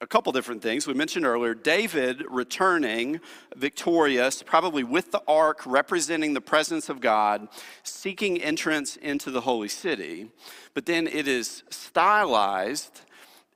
a 0.00 0.06
couple 0.06 0.30
different 0.32 0.62
things. 0.62 0.86
We 0.86 0.94
mentioned 0.94 1.26
earlier 1.26 1.54
David 1.54 2.24
returning 2.28 3.20
victorious, 3.56 4.42
probably 4.44 4.84
with 4.84 5.10
the 5.10 5.22
ark 5.26 5.62
representing 5.66 6.34
the 6.34 6.40
presence 6.40 6.88
of 6.88 7.00
God, 7.00 7.48
seeking 7.82 8.40
entrance 8.40 8.96
into 8.96 9.30
the 9.30 9.40
holy 9.40 9.68
city. 9.68 10.30
But 10.74 10.86
then 10.86 11.08
it 11.08 11.26
is 11.26 11.64
stylized 11.70 13.00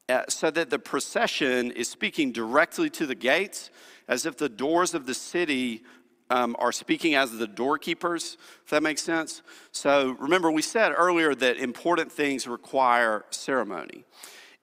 uh, 0.09 0.25
so 0.29 0.51
that 0.51 0.69
the 0.69 0.81
procession 0.81 1.71
is 1.71 1.89
speaking 1.89 2.33
directly 2.33 2.91
to 2.91 3.07
the 3.07 3.15
gates, 3.15 3.71
as 4.09 4.27
if 4.27 4.37
the 4.37 4.49
doors 4.49 4.95
of 4.95 5.07
the 5.07 5.15
city 5.15 5.85
um, 6.29 6.57
are 6.59 6.73
speaking 6.73 7.15
as 7.15 7.31
the 7.31 7.47
doorkeepers, 7.47 8.37
if 8.65 8.71
that 8.71 8.83
makes 8.83 9.03
sense. 9.03 9.43
So 9.71 10.17
remember, 10.19 10.51
we 10.51 10.63
said 10.63 10.93
earlier 10.97 11.37
that 11.37 11.59
important 11.59 12.11
things 12.11 12.49
require 12.49 13.27
ceremony. 13.31 14.05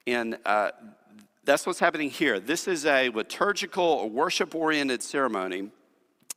And 0.06 0.38
uh, 0.44 0.72
that's 1.44 1.66
what's 1.66 1.78
happening 1.78 2.10
here. 2.10 2.38
This 2.38 2.68
is 2.68 2.86
a 2.86 3.08
liturgical 3.10 3.84
or 3.84 4.10
worship 4.10 4.54
oriented 4.54 5.02
ceremony. 5.02 5.70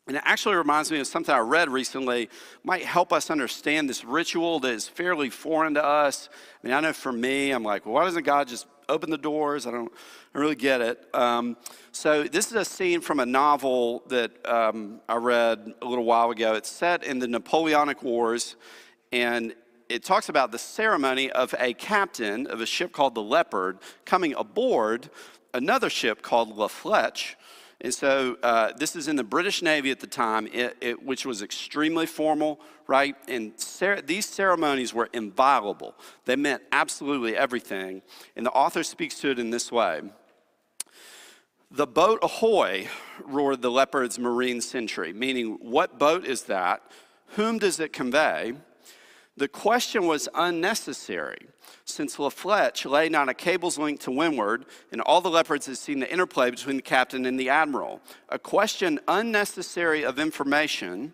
And 0.05 0.17
it 0.17 0.23
actually 0.25 0.55
reminds 0.55 0.91
me 0.91 0.99
of 0.99 1.07
something 1.07 1.33
I 1.33 1.39
read 1.39 1.69
recently, 1.69 2.29
might 2.63 2.83
help 2.83 3.13
us 3.13 3.29
understand 3.29 3.89
this 3.89 4.03
ritual 4.03 4.59
that 4.59 4.73
is 4.73 4.87
fairly 4.87 5.29
foreign 5.29 5.75
to 5.75 5.83
us. 5.83 6.27
I 6.61 6.67
mean, 6.67 6.75
I 6.75 6.81
know 6.81 6.91
for 6.91 7.13
me, 7.13 7.51
I'm 7.51 7.63
like, 7.63 7.85
well, 7.85 7.95
why 7.95 8.03
doesn't 8.03 8.23
God 8.23 8.49
just 8.49 8.67
open 8.89 9.09
the 9.09 9.17
doors? 9.17 9.65
I 9.65 9.71
don't, 9.71 9.91
I 10.35 10.39
really 10.39 10.55
get 10.55 10.81
it. 10.81 11.07
Um, 11.13 11.55
so, 11.93 12.23
this 12.23 12.47
is 12.47 12.53
a 12.53 12.65
scene 12.65 12.99
from 12.99 13.21
a 13.21 13.25
novel 13.25 14.03
that 14.07 14.45
um, 14.45 14.99
I 15.07 15.15
read 15.15 15.73
a 15.81 15.85
little 15.85 16.03
while 16.03 16.31
ago. 16.31 16.55
It's 16.55 16.69
set 16.69 17.05
in 17.05 17.19
the 17.19 17.27
Napoleonic 17.27 18.03
Wars, 18.03 18.57
and 19.13 19.55
it 19.89 20.04
talks 20.04 20.30
about 20.30 20.52
the 20.52 20.58
ceremony 20.58 21.32
of 21.32 21.54
a 21.60 21.74
captain 21.74 22.48
of 22.48 22.62
a 22.62 22.65
ship 22.65 22.91
called 22.91 23.15
the 23.15 23.22
Leopard 23.22 23.78
coming 24.06 24.34
aboard 24.36 25.10
another 25.54 25.89
ship 25.89 26.22
called 26.22 26.56
La 26.56 26.67
Flèche 26.67 27.36
and 27.84 27.93
so 27.93 28.38
uh, 28.41 28.72
this 28.78 28.96
is 28.96 29.10
in 29.10 29.17
the 29.17 29.26
British 29.26 29.62
Navy 29.62 29.91
at 29.91 30.00
the 30.00 30.08
time, 30.08 30.48
it, 30.54 30.78
it, 30.80 31.04
which 31.04 31.26
was 31.26 31.41
extremely 31.41 32.06
formal, 32.06 32.62
right? 32.88 33.15
And 33.28 33.52
cer- 33.60 34.02
these 34.02 34.26
ceremonies 34.26 34.93
were 34.93 35.10
inviolable, 35.12 35.96
they 36.24 36.38
meant 36.38 36.63
absolutely 36.72 37.36
everything. 37.36 38.02
And 38.38 38.46
the 38.46 38.52
author 38.52 38.84
speaks 38.84 39.19
to 39.19 39.32
it 39.32 39.38
in 39.38 39.50
this 39.50 39.72
way. 39.72 40.02
The 41.72 41.88
boat 41.88 42.19
ahoy, 42.24 42.88
roared 43.26 43.62
the 43.62 43.72
leopard's 43.72 44.17
marine 44.17 44.62
sentry, 44.62 45.12
meaning, 45.12 45.58
what 45.60 46.00
boat 46.00 46.26
is 46.26 46.43
that? 46.43 46.84
Whom 47.36 47.58
does 47.58 47.80
it 47.80 47.91
convey? 47.91 48.54
The 49.36 49.48
question 49.48 50.06
was 50.06 50.30
unnecessary, 50.36 51.48
since 51.86 52.19
La 52.19 52.30
Flèche 52.30 52.89
lay 52.89 53.10
not 53.10 53.30
a 53.30 53.34
cable's 53.34 53.80
length 53.80 54.04
to 54.04 54.12
windward, 54.12 54.65
and 54.91 55.02
all 55.02 55.22
the 55.22 55.30
leopards 55.30 55.65
had 55.65 55.78
seen 55.78 56.00
the 56.00 56.12
interplay 56.12 56.52
between 56.52 56.76
the 56.76 56.84
captain 56.84 57.26
and 57.26 57.39
the 57.39 57.50
admiral. 57.50 58.00
A 58.30 58.38
question 58.38 59.00
unnecessary 59.08 60.06
of 60.06 60.19
information, 60.19 61.13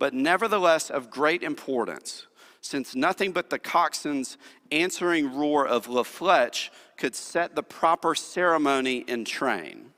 but 0.00 0.14
nevertheless 0.14 0.90
of 0.90 1.10
great 1.10 1.44
importance, 1.44 2.26
since 2.60 2.96
nothing 2.96 3.30
but 3.30 3.50
the 3.50 3.58
coxswain's 3.58 4.36
answering 4.72 5.32
roar 5.32 5.64
of 5.64 5.86
La 5.86 6.02
Flèche 6.02 6.70
could 6.96 7.14
set 7.14 7.54
the 7.54 7.62
proper 7.62 8.16
ceremony 8.16 8.98
in 9.06 9.24
train. 9.24 9.92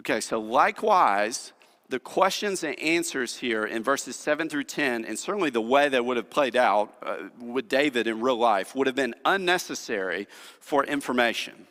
Okay, 0.00 0.20
so 0.20 0.40
likewise, 0.40 1.52
the 1.92 2.00
questions 2.00 2.64
and 2.64 2.76
answers 2.80 3.36
here 3.36 3.66
in 3.66 3.82
verses 3.82 4.16
7 4.16 4.48
through 4.48 4.64
10, 4.64 5.04
and 5.04 5.18
certainly 5.18 5.50
the 5.50 5.60
way 5.60 5.90
that 5.90 6.02
would 6.02 6.16
have 6.16 6.30
played 6.30 6.56
out 6.56 6.94
uh, 7.02 7.16
with 7.38 7.68
David 7.68 8.06
in 8.06 8.22
real 8.22 8.38
life, 8.38 8.74
would 8.74 8.86
have 8.86 8.96
been 8.96 9.14
unnecessary 9.26 10.26
for 10.58 10.86
information, 10.86 11.66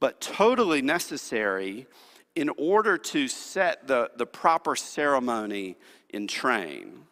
but 0.00 0.20
totally 0.20 0.82
necessary 0.82 1.86
in 2.36 2.50
order 2.58 2.98
to 2.98 3.26
set 3.26 3.88
the, 3.88 4.10
the 4.16 4.26
proper 4.26 4.76
ceremony 4.76 5.78
in 6.10 6.26
train. 6.26 7.06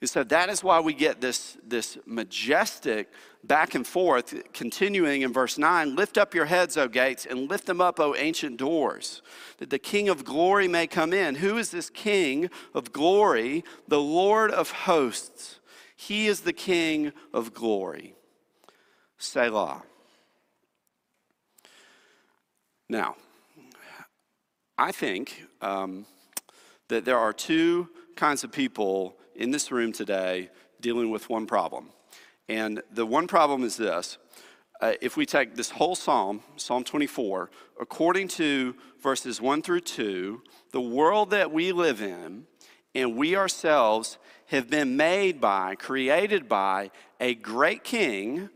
And 0.00 0.08
so 0.08 0.24
that 0.24 0.48
is 0.48 0.64
why 0.64 0.80
we 0.80 0.94
get 0.94 1.20
this, 1.20 1.58
this 1.62 1.98
majestic 2.06 3.10
back 3.44 3.74
and 3.74 3.86
forth, 3.86 4.34
continuing 4.54 5.22
in 5.22 5.32
verse 5.32 5.58
9 5.58 5.94
Lift 5.94 6.16
up 6.16 6.34
your 6.34 6.46
heads, 6.46 6.78
O 6.78 6.88
gates, 6.88 7.26
and 7.26 7.50
lift 7.50 7.66
them 7.66 7.82
up, 7.82 8.00
O 8.00 8.14
ancient 8.14 8.56
doors, 8.56 9.20
that 9.58 9.68
the 9.68 9.78
King 9.78 10.08
of 10.08 10.24
glory 10.24 10.68
may 10.68 10.86
come 10.86 11.12
in. 11.12 11.36
Who 11.36 11.58
is 11.58 11.70
this 11.70 11.90
King 11.90 12.48
of 12.74 12.92
glory? 12.92 13.62
The 13.88 14.00
Lord 14.00 14.50
of 14.50 14.70
hosts. 14.70 15.60
He 15.94 16.28
is 16.28 16.40
the 16.40 16.54
King 16.54 17.12
of 17.34 17.52
glory. 17.52 18.14
Selah. 19.18 19.82
Now, 22.88 23.16
I 24.78 24.92
think 24.92 25.44
um, 25.60 26.06
that 26.88 27.04
there 27.04 27.18
are 27.18 27.34
two 27.34 27.90
kinds 28.16 28.44
of 28.44 28.50
people 28.50 29.19
in 29.40 29.50
this 29.50 29.72
room 29.72 29.90
today 29.90 30.50
dealing 30.80 31.10
with 31.10 31.28
one 31.30 31.46
problem. 31.46 31.88
And 32.48 32.82
the 32.92 33.06
one 33.06 33.26
problem 33.26 33.64
is 33.64 33.76
this 33.76 34.18
uh, 34.80 34.92
if 35.00 35.16
we 35.16 35.26
take 35.26 35.56
this 35.56 35.70
whole 35.70 35.94
psalm, 35.94 36.42
Psalm 36.56 36.84
24, 36.84 37.50
according 37.80 38.28
to 38.28 38.74
verses 39.02 39.40
1 39.40 39.62
through 39.62 39.80
2, 39.80 40.42
the 40.72 40.80
world 40.80 41.30
that 41.30 41.50
we 41.50 41.72
live 41.72 42.00
in 42.00 42.44
and 42.94 43.16
we 43.16 43.36
ourselves 43.36 44.18
have 44.46 44.68
been 44.68 44.96
made 44.96 45.40
by, 45.40 45.74
created 45.74 46.48
by 46.48 46.90
a 47.18 47.34
great 47.34 47.84
king 47.84 48.48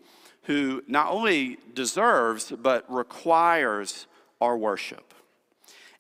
who 0.42 0.82
not 0.86 1.10
only 1.10 1.58
deserves 1.72 2.52
but 2.62 2.84
requires 2.92 4.06
our 4.40 4.56
worship. 4.56 5.14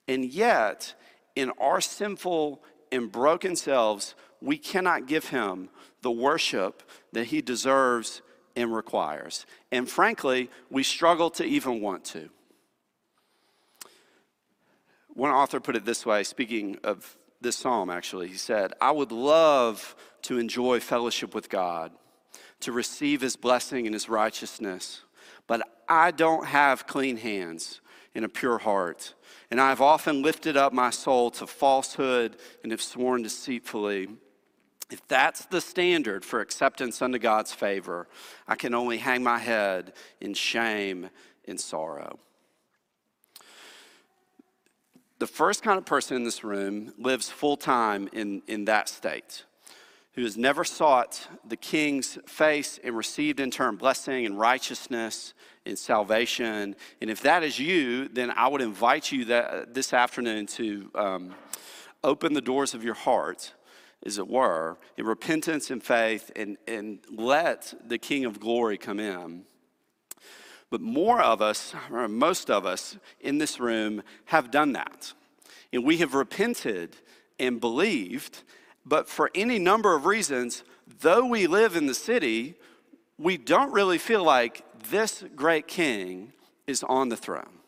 And 0.08 0.24
yet, 0.24 0.94
in 1.36 1.50
our 1.58 1.80
sinful 1.80 2.62
and 2.92 3.10
broken 3.10 3.56
selves, 3.56 4.14
we 4.44 4.58
cannot 4.58 5.06
give 5.06 5.28
him 5.28 5.70
the 6.02 6.10
worship 6.10 6.82
that 7.12 7.24
he 7.24 7.40
deserves 7.40 8.20
and 8.54 8.74
requires. 8.74 9.46
And 9.72 9.88
frankly, 9.88 10.50
we 10.70 10.82
struggle 10.82 11.30
to 11.30 11.44
even 11.44 11.80
want 11.80 12.04
to. 12.06 12.28
One 15.08 15.30
author 15.30 15.60
put 15.60 15.76
it 15.76 15.84
this 15.84 16.04
way, 16.04 16.24
speaking 16.24 16.78
of 16.84 17.16
this 17.40 17.56
psalm, 17.56 17.88
actually. 17.88 18.28
He 18.28 18.36
said, 18.36 18.72
I 18.80 18.90
would 18.90 19.12
love 19.12 19.94
to 20.22 20.38
enjoy 20.38 20.80
fellowship 20.80 21.34
with 21.34 21.48
God, 21.48 21.92
to 22.60 22.72
receive 22.72 23.20
his 23.20 23.36
blessing 23.36 23.86
and 23.86 23.94
his 23.94 24.08
righteousness, 24.08 25.02
but 25.46 25.62
I 25.88 26.10
don't 26.10 26.46
have 26.46 26.86
clean 26.86 27.16
hands 27.16 27.80
and 28.14 28.24
a 28.24 28.28
pure 28.28 28.58
heart. 28.58 29.14
And 29.50 29.60
I've 29.60 29.80
often 29.80 30.22
lifted 30.22 30.56
up 30.56 30.72
my 30.72 30.90
soul 30.90 31.30
to 31.32 31.46
falsehood 31.46 32.36
and 32.62 32.72
have 32.72 32.82
sworn 32.82 33.22
deceitfully. 33.22 34.08
If 34.90 35.06
that's 35.08 35.46
the 35.46 35.60
standard 35.60 36.24
for 36.24 36.40
acceptance 36.40 37.00
unto 37.00 37.18
God's 37.18 37.52
favor, 37.52 38.06
I 38.46 38.54
can 38.54 38.74
only 38.74 38.98
hang 38.98 39.22
my 39.22 39.38
head 39.38 39.92
in 40.20 40.34
shame 40.34 41.10
and 41.46 41.58
sorrow. 41.58 42.18
The 45.18 45.26
first 45.26 45.62
kind 45.62 45.78
of 45.78 45.86
person 45.86 46.16
in 46.16 46.24
this 46.24 46.44
room 46.44 46.92
lives 46.98 47.30
full 47.30 47.56
time 47.56 48.08
in, 48.12 48.42
in 48.46 48.66
that 48.66 48.88
state, 48.88 49.44
who 50.12 50.22
has 50.22 50.36
never 50.36 50.64
sought 50.64 51.28
the 51.46 51.56
king's 51.56 52.18
face 52.26 52.78
and 52.84 52.96
received 52.96 53.40
in 53.40 53.50
turn 53.50 53.76
blessing 53.76 54.26
and 54.26 54.38
righteousness 54.38 55.32
and 55.64 55.78
salvation. 55.78 56.76
And 57.00 57.10
if 57.10 57.22
that 57.22 57.42
is 57.42 57.58
you, 57.58 58.08
then 58.08 58.30
I 58.32 58.48
would 58.48 58.60
invite 58.60 59.10
you 59.12 59.24
that, 59.26 59.72
this 59.72 59.92
afternoon 59.92 60.46
to 60.46 60.90
um, 60.94 61.34
open 62.02 62.34
the 62.34 62.42
doors 62.42 62.74
of 62.74 62.84
your 62.84 62.94
heart 62.94 63.54
as 64.04 64.18
it 64.18 64.28
were, 64.28 64.78
in 64.96 65.06
repentance 65.06 65.70
and 65.70 65.82
faith, 65.82 66.30
and, 66.36 66.56
and 66.66 67.00
let 67.10 67.74
the 67.86 67.98
King 67.98 68.24
of 68.24 68.40
glory 68.40 68.76
come 68.76 69.00
in. 69.00 69.44
But 70.70 70.80
more 70.80 71.20
of 71.20 71.40
us, 71.40 71.74
or 71.90 72.08
most 72.08 72.50
of 72.50 72.66
us 72.66 72.96
in 73.20 73.38
this 73.38 73.60
room, 73.60 74.02
have 74.26 74.50
done 74.50 74.72
that. 74.72 75.12
And 75.72 75.84
we 75.84 75.98
have 75.98 76.14
repented 76.14 76.96
and 77.38 77.60
believed, 77.60 78.42
but 78.84 79.08
for 79.08 79.30
any 79.34 79.58
number 79.58 79.94
of 79.94 80.06
reasons, 80.06 80.64
though 81.00 81.26
we 81.26 81.46
live 81.46 81.76
in 81.76 81.86
the 81.86 81.94
city, 81.94 82.54
we 83.18 83.36
don't 83.36 83.72
really 83.72 83.98
feel 83.98 84.24
like 84.24 84.64
this 84.90 85.24
great 85.34 85.66
king 85.66 86.32
is 86.66 86.82
on 86.82 87.08
the 87.08 87.16
throne. 87.16 87.60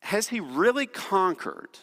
Has 0.00 0.28
he 0.28 0.40
really 0.40 0.86
conquered, 0.86 1.78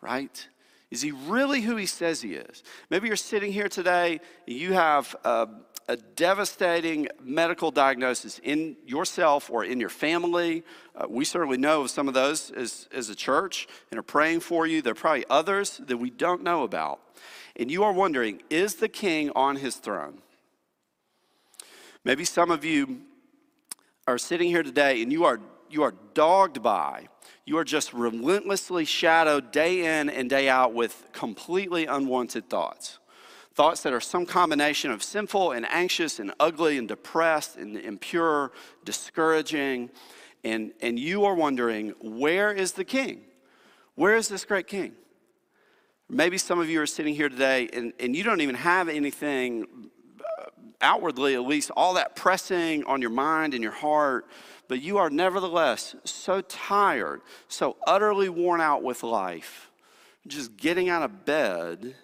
right? 0.00 0.48
Is 0.90 1.02
he 1.02 1.12
really 1.12 1.60
who 1.60 1.76
he 1.76 1.86
says 1.86 2.20
he 2.20 2.34
is? 2.34 2.64
Maybe 2.90 3.06
you're 3.06 3.16
sitting 3.16 3.52
here 3.52 3.68
today, 3.68 4.20
and 4.46 4.56
you 4.56 4.72
have 4.72 5.14
a, 5.24 5.48
a, 5.88 5.96
devastating 5.96 7.06
medical 7.22 7.70
diagnosis 7.70 8.40
in 8.42 8.76
yourself 8.84 9.50
or 9.50 9.64
in 9.64 9.78
your 9.78 9.88
family. 9.88 10.64
Uh, 10.96 11.06
we 11.08 11.24
certainly 11.24 11.58
know 11.58 11.82
of 11.82 11.90
some 11.90 12.08
of 12.08 12.14
those 12.14 12.50
as, 12.50 12.88
as 12.92 13.08
a 13.08 13.14
church 13.14 13.68
and 13.90 14.00
are 14.00 14.04
praying 14.04 14.40
for 14.40 14.66
you. 14.66 14.82
There 14.82 14.92
are 14.92 14.96
probably 14.96 15.24
others 15.30 15.80
that 15.86 15.96
we 15.96 16.10
don't 16.10 16.42
know 16.42 16.64
about. 16.64 17.00
And 17.54 17.70
you 17.70 17.84
are 17.84 17.92
wondering, 17.92 18.42
is 18.50 18.76
the 18.76 18.88
king 18.88 19.30
on 19.36 19.56
his 19.56 19.76
throne? 19.76 20.22
Maybe 22.04 22.24
some 22.24 22.50
of 22.50 22.64
you 22.64 23.02
are 24.08 24.18
sitting 24.18 24.48
here 24.48 24.62
today 24.62 25.02
and 25.02 25.12
you 25.12 25.24
are, 25.24 25.38
you 25.70 25.82
are 25.82 25.94
dogged 26.14 26.62
by 26.62 27.08
you 27.50 27.58
are 27.58 27.64
just 27.64 27.92
relentlessly 27.92 28.84
shadowed 28.84 29.50
day 29.50 30.00
in 30.00 30.08
and 30.08 30.30
day 30.30 30.48
out 30.48 30.72
with 30.72 31.06
completely 31.12 31.84
unwanted 31.86 32.48
thoughts. 32.48 33.00
Thoughts 33.54 33.82
that 33.82 33.92
are 33.92 34.00
some 34.00 34.24
combination 34.24 34.92
of 34.92 35.02
sinful 35.02 35.50
and 35.50 35.66
anxious 35.66 36.20
and 36.20 36.32
ugly 36.38 36.78
and 36.78 36.86
depressed 36.86 37.56
and 37.56 37.76
impure, 37.76 38.52
discouraging. 38.84 39.90
And, 40.44 40.72
and 40.80 40.96
you 40.96 41.24
are 41.24 41.34
wondering, 41.34 41.94
where 42.00 42.52
is 42.52 42.70
the 42.70 42.84
king? 42.84 43.22
Where 43.96 44.14
is 44.14 44.28
this 44.28 44.44
great 44.44 44.68
king? 44.68 44.92
Maybe 46.08 46.38
some 46.38 46.60
of 46.60 46.70
you 46.70 46.80
are 46.80 46.86
sitting 46.86 47.16
here 47.16 47.28
today 47.28 47.68
and, 47.72 47.92
and 47.98 48.14
you 48.14 48.22
don't 48.22 48.40
even 48.40 48.54
have 48.54 48.88
anything 48.88 49.90
outwardly, 50.80 51.34
at 51.34 51.42
least, 51.42 51.70
all 51.76 51.94
that 51.94 52.16
pressing 52.16 52.84
on 52.84 53.00
your 53.00 53.10
mind 53.10 53.54
and 53.54 53.62
your 53.62 53.72
heart, 53.72 54.26
but 54.70 54.80
you 54.80 54.98
are 54.98 55.10
nevertheless 55.10 55.96
so 56.04 56.40
tired, 56.42 57.22
so 57.48 57.76
utterly 57.88 58.28
worn 58.28 58.60
out 58.60 58.84
with 58.84 59.02
life, 59.02 59.68
just 60.28 60.56
getting 60.56 60.88
out 60.88 61.02
of 61.02 61.24
bed, 61.24 61.96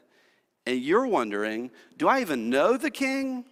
and 0.67 0.81
you're 0.81 1.07
wondering, 1.07 1.71
do 1.97 2.09
I 2.09 2.21
even 2.23 2.51
know 2.51 2.77
the 2.77 2.91
king? 2.91 3.45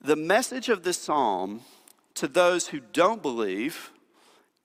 The 0.00 0.16
message 0.16 0.70
of 0.70 0.82
this 0.82 0.96
psalm 0.96 1.60
to 2.14 2.26
those 2.26 2.68
who 2.68 2.80
don't 2.80 3.20
believe 3.20 3.90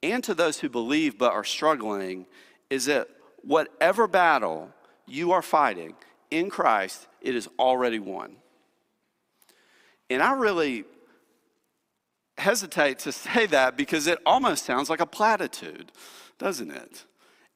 and 0.01 0.23
to 0.23 0.33
those 0.33 0.59
who 0.59 0.69
believe 0.69 1.17
but 1.17 1.33
are 1.33 1.43
struggling 1.43 2.25
is 2.69 2.85
that 2.85 3.09
whatever 3.43 4.07
battle 4.07 4.69
you 5.05 5.33
are 5.33 5.41
fighting 5.41 5.93
in 6.31 6.49
Christ, 6.49 7.05
it 7.19 7.35
is 7.35 7.49
already 7.59 7.99
won. 7.99 8.37
And 10.09 10.23
I 10.23 10.31
really 10.35 10.85
hesitate 12.39 12.99
to 12.99 13.11
say 13.11 13.45
that 13.47 13.77
because 13.77 14.07
it 14.07 14.19
almost 14.25 14.65
sounds 14.65 14.89
like 14.89 14.99
a 14.99 15.05
platitude, 15.05 15.91
doesn't 16.37 16.71
it? 16.71 17.05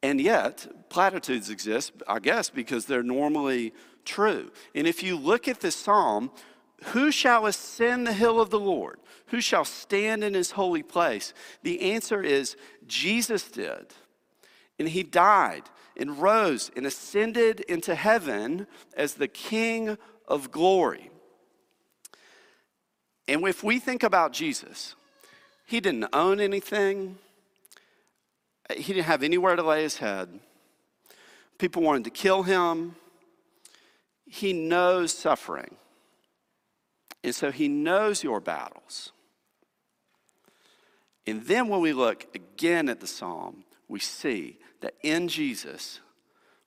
And 0.01 0.19
yet, 0.19 0.67
platitudes 0.89 1.49
exist, 1.49 1.93
I 2.07 2.19
guess, 2.19 2.49
because 2.49 2.85
they're 2.85 3.03
normally 3.03 3.73
true. 4.03 4.51
And 4.75 4.85
if 4.85 5.01
you 5.01 5.17
look 5.17 5.47
at 5.47 5.61
this 5.61 5.75
psalm, 5.75 6.31
who 6.87 7.11
shall 7.11 7.45
ascend 7.45 8.05
the 8.05 8.13
hill 8.13 8.41
of 8.41 8.49
the 8.49 8.59
Lord? 8.59 8.99
Who 9.27 9.39
shall 9.39 9.65
stand 9.65 10.23
in 10.23 10.33
his 10.33 10.51
holy 10.51 10.83
place? 10.83 11.33
The 11.63 11.93
answer 11.93 12.21
is 12.21 12.57
Jesus 12.85 13.49
did. 13.49 13.93
And 14.77 14.89
he 14.89 15.03
died 15.03 15.63
and 15.95 16.21
rose 16.21 16.69
and 16.75 16.85
ascended 16.85 17.61
into 17.61 17.95
heaven 17.95 18.67
as 18.97 19.13
the 19.13 19.27
King 19.29 19.97
of 20.27 20.51
glory. 20.51 21.09
And 23.27 23.47
if 23.47 23.63
we 23.63 23.79
think 23.79 24.03
about 24.03 24.33
Jesus, 24.33 24.95
he 25.65 25.79
didn't 25.79 26.07
own 26.13 26.39
anything, 26.39 27.17
he 28.75 28.93
didn't 28.93 29.05
have 29.05 29.23
anywhere 29.23 29.55
to 29.55 29.63
lay 29.63 29.83
his 29.83 29.97
head. 29.97 30.39
People 31.57 31.81
wanted 31.81 32.03
to 32.05 32.09
kill 32.09 32.43
him. 32.43 32.95
He 34.25 34.51
knows 34.51 35.13
suffering. 35.13 35.75
And 37.23 37.33
so 37.33 37.51
he 37.51 37.67
knows 37.67 38.23
your 38.23 38.39
battles. 38.39 39.11
And 41.25 41.45
then 41.45 41.69
when 41.69 41.79
we 41.79 41.93
look 41.93 42.25
again 42.35 42.89
at 42.89 42.99
the 42.99 43.07
psalm, 43.07 43.63
we 43.87 43.99
see 43.99 44.57
that 44.81 44.95
in 45.03 45.29
Jesus, 45.29 46.01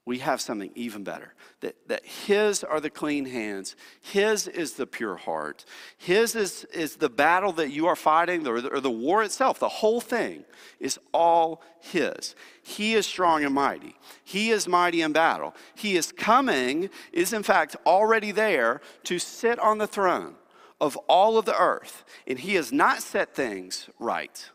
we 0.06 0.20
have 0.20 0.40
something 0.40 0.70
even 0.76 1.02
better. 1.02 1.34
That, 1.60 1.76
that 1.88 2.06
His 2.06 2.62
are 2.62 2.80
the 2.80 2.88
clean 2.88 3.26
hands, 3.26 3.74
His 4.00 4.46
is 4.46 4.74
the 4.74 4.86
pure 4.86 5.16
heart, 5.16 5.64
His 5.98 6.36
is, 6.36 6.64
is 6.72 6.96
the 6.96 7.10
battle 7.10 7.52
that 7.52 7.70
you 7.70 7.88
are 7.88 7.96
fighting, 7.96 8.46
or 8.46 8.60
the, 8.60 8.68
or 8.68 8.80
the 8.80 8.90
war 8.90 9.24
itself. 9.24 9.58
The 9.58 9.68
whole 9.68 10.00
thing 10.00 10.44
is 10.78 10.98
all 11.12 11.60
His. 11.80 12.36
He 12.62 12.94
is 12.94 13.06
strong 13.06 13.44
and 13.44 13.52
mighty, 13.52 13.96
He 14.24 14.50
is 14.50 14.68
mighty 14.68 15.02
in 15.02 15.12
battle. 15.12 15.54
He 15.74 15.96
is 15.96 16.12
coming, 16.12 16.88
is 17.12 17.32
in 17.32 17.42
fact 17.42 17.76
already 17.84 18.30
there 18.30 18.80
to 19.04 19.18
sit 19.18 19.58
on 19.58 19.78
the 19.78 19.88
throne 19.88 20.36
of 20.80 20.96
all 21.08 21.36
of 21.36 21.46
the 21.46 21.60
earth. 21.60 22.04
And 22.28 22.38
He 22.38 22.54
has 22.54 22.72
not 22.72 23.02
set 23.02 23.34
things 23.34 23.90
right 23.98 24.48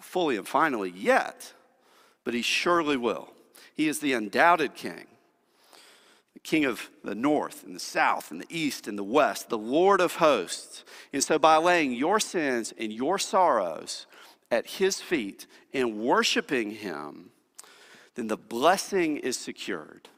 fully 0.00 0.36
and 0.36 0.48
finally 0.48 0.90
yet, 0.90 1.52
but 2.24 2.32
He 2.32 2.40
surely 2.40 2.96
will. 2.96 3.35
He 3.76 3.88
is 3.88 3.98
the 3.98 4.14
undoubted 4.14 4.74
king, 4.74 5.06
the 6.32 6.40
king 6.40 6.64
of 6.64 6.88
the 7.04 7.14
north 7.14 7.62
and 7.62 7.76
the 7.76 7.80
south 7.80 8.30
and 8.30 8.40
the 8.40 8.46
east 8.48 8.88
and 8.88 8.98
the 8.98 9.04
west, 9.04 9.50
the 9.50 9.58
Lord 9.58 10.00
of 10.00 10.16
hosts. 10.16 10.84
And 11.12 11.22
so, 11.22 11.38
by 11.38 11.58
laying 11.58 11.92
your 11.92 12.18
sins 12.18 12.72
and 12.78 12.90
your 12.92 13.18
sorrows 13.18 14.06
at 14.50 14.66
his 14.66 15.00
feet 15.00 15.46
and 15.74 15.98
worshiping 15.98 16.70
him, 16.70 17.30
then 18.14 18.28
the 18.28 18.36
blessing 18.38 19.18
is 19.18 19.36
secured 19.36 20.08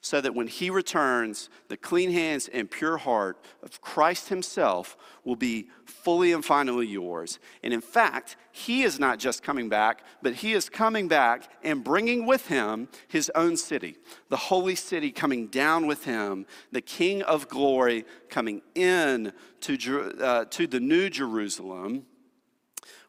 so 0.00 0.20
that 0.20 0.34
when 0.34 0.46
he 0.46 0.70
returns, 0.70 1.50
the 1.68 1.76
clean 1.76 2.10
hands 2.12 2.48
and 2.48 2.70
pure 2.70 2.96
heart 2.96 3.38
of 3.62 3.80
Christ 3.80 4.28
himself 4.28 4.96
will 5.24 5.36
be 5.36 5.68
fully 5.84 6.32
and 6.32 6.44
finally 6.44 6.86
yours. 6.86 7.38
And 7.62 7.74
in 7.74 7.80
fact, 7.80 8.36
he 8.52 8.84
is 8.84 9.00
not 9.00 9.18
just 9.18 9.42
coming 9.42 9.68
back, 9.68 10.02
but 10.22 10.34
he 10.34 10.52
is 10.52 10.68
coming 10.68 11.08
back 11.08 11.50
and 11.64 11.82
bringing 11.82 12.26
with 12.26 12.46
him 12.46 12.88
his 13.08 13.30
own 13.34 13.56
city, 13.56 13.96
the 14.28 14.36
holy 14.36 14.76
city 14.76 15.10
coming 15.10 15.48
down 15.48 15.86
with 15.86 16.04
him, 16.04 16.46
the 16.70 16.80
King 16.80 17.22
of 17.22 17.48
glory 17.48 18.04
coming 18.28 18.62
in 18.74 19.32
to, 19.62 20.16
uh, 20.20 20.44
to 20.46 20.66
the 20.66 20.80
new 20.80 21.10
Jerusalem 21.10 22.06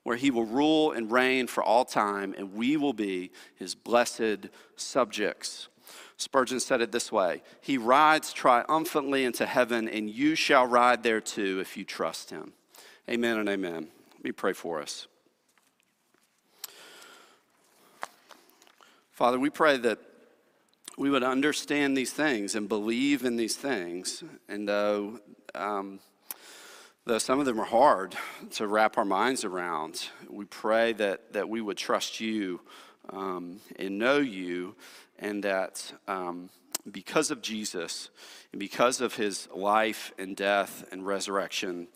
where 0.04 0.17
he 0.17 0.32
will 0.32 0.45
rule 0.45 0.93
and 0.93 1.12
reign 1.12 1.45
for 1.45 1.62
all 1.62 1.86
time, 1.86 2.34
and 2.38 2.54
we 2.54 2.78
will 2.78 2.93
be 2.93 3.32
his 3.56 3.75
blessed 3.75 4.47
subjects. 4.75 5.67
Spurgeon 6.19 6.60
said 6.60 6.82
it 6.82 6.91
this 6.91 7.12
way 7.12 7.41
He 7.62 7.77
rides 7.77 8.34
triumphantly 8.34 9.23
into 9.23 9.45
heaven, 9.45 9.88
and 9.88 10.10
you 10.10 10.36
shall 10.36 10.67
ride 10.67 11.01
there 11.01 11.21
too 11.21 11.60
if 11.62 11.77
you 11.77 11.86
trust 11.86 12.29
him. 12.29 12.53
Amen 13.10 13.38
and 13.38 13.49
amen. 13.49 13.88
Let 14.15 14.23
me 14.23 14.32
pray 14.34 14.53
for 14.53 14.82
us. 14.82 15.08
Father, 19.12 19.39
we 19.39 19.49
pray 19.49 19.77
that 19.77 19.99
we 20.97 21.10
would 21.10 21.23
understand 21.23 21.95
these 21.95 22.12
things 22.12 22.53
and 22.53 22.67
believe 22.67 23.23
in 23.23 23.38
these 23.38 23.55
things. 23.55 24.21
And 24.49 24.67
though, 24.67 25.21
um, 25.55 25.99
though 27.05 27.17
some 27.17 27.39
of 27.39 27.45
them 27.45 27.60
are 27.60 27.65
hard 27.65 28.15
to 28.51 28.67
wrap 28.67 28.97
our 28.97 29.05
minds 29.05 29.45
around, 29.45 30.10
we 30.29 30.43
pray 30.45 30.91
that, 30.93 31.32
that 31.34 31.47
we 31.47 31.62
would 31.62 31.77
trust 31.77 32.19
you 32.19 32.60
um, 33.10 33.62
and 33.77 33.97
know 33.97 34.17
you 34.17 34.75
and 35.19 35.43
that 35.43 35.93
um, 36.08 36.49
because 36.91 37.29
of 37.29 37.41
Jesus 37.41 38.10
and 38.51 38.60
because 38.60 39.01
of 39.01 39.15
his 39.15 39.47
life 39.53 40.12
and 40.17 40.36
death 40.36 40.86
and 40.91 41.05
resurrection, 41.05 41.88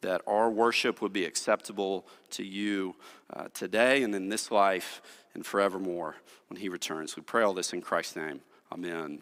that 0.00 0.22
our 0.26 0.50
worship 0.50 1.02
would 1.02 1.12
be 1.12 1.24
acceptable 1.24 2.06
to 2.30 2.44
you 2.44 2.96
uh, 3.34 3.48
today 3.52 4.02
and 4.02 4.14
in 4.14 4.28
this 4.28 4.50
life 4.50 5.02
and 5.34 5.44
forevermore 5.44 6.16
when 6.48 6.58
he 6.58 6.68
returns. 6.68 7.16
We 7.16 7.22
pray 7.22 7.42
all 7.42 7.54
this 7.54 7.72
in 7.72 7.82
Christ's 7.82 8.16
name. 8.16 8.40
Amen. 8.72 9.20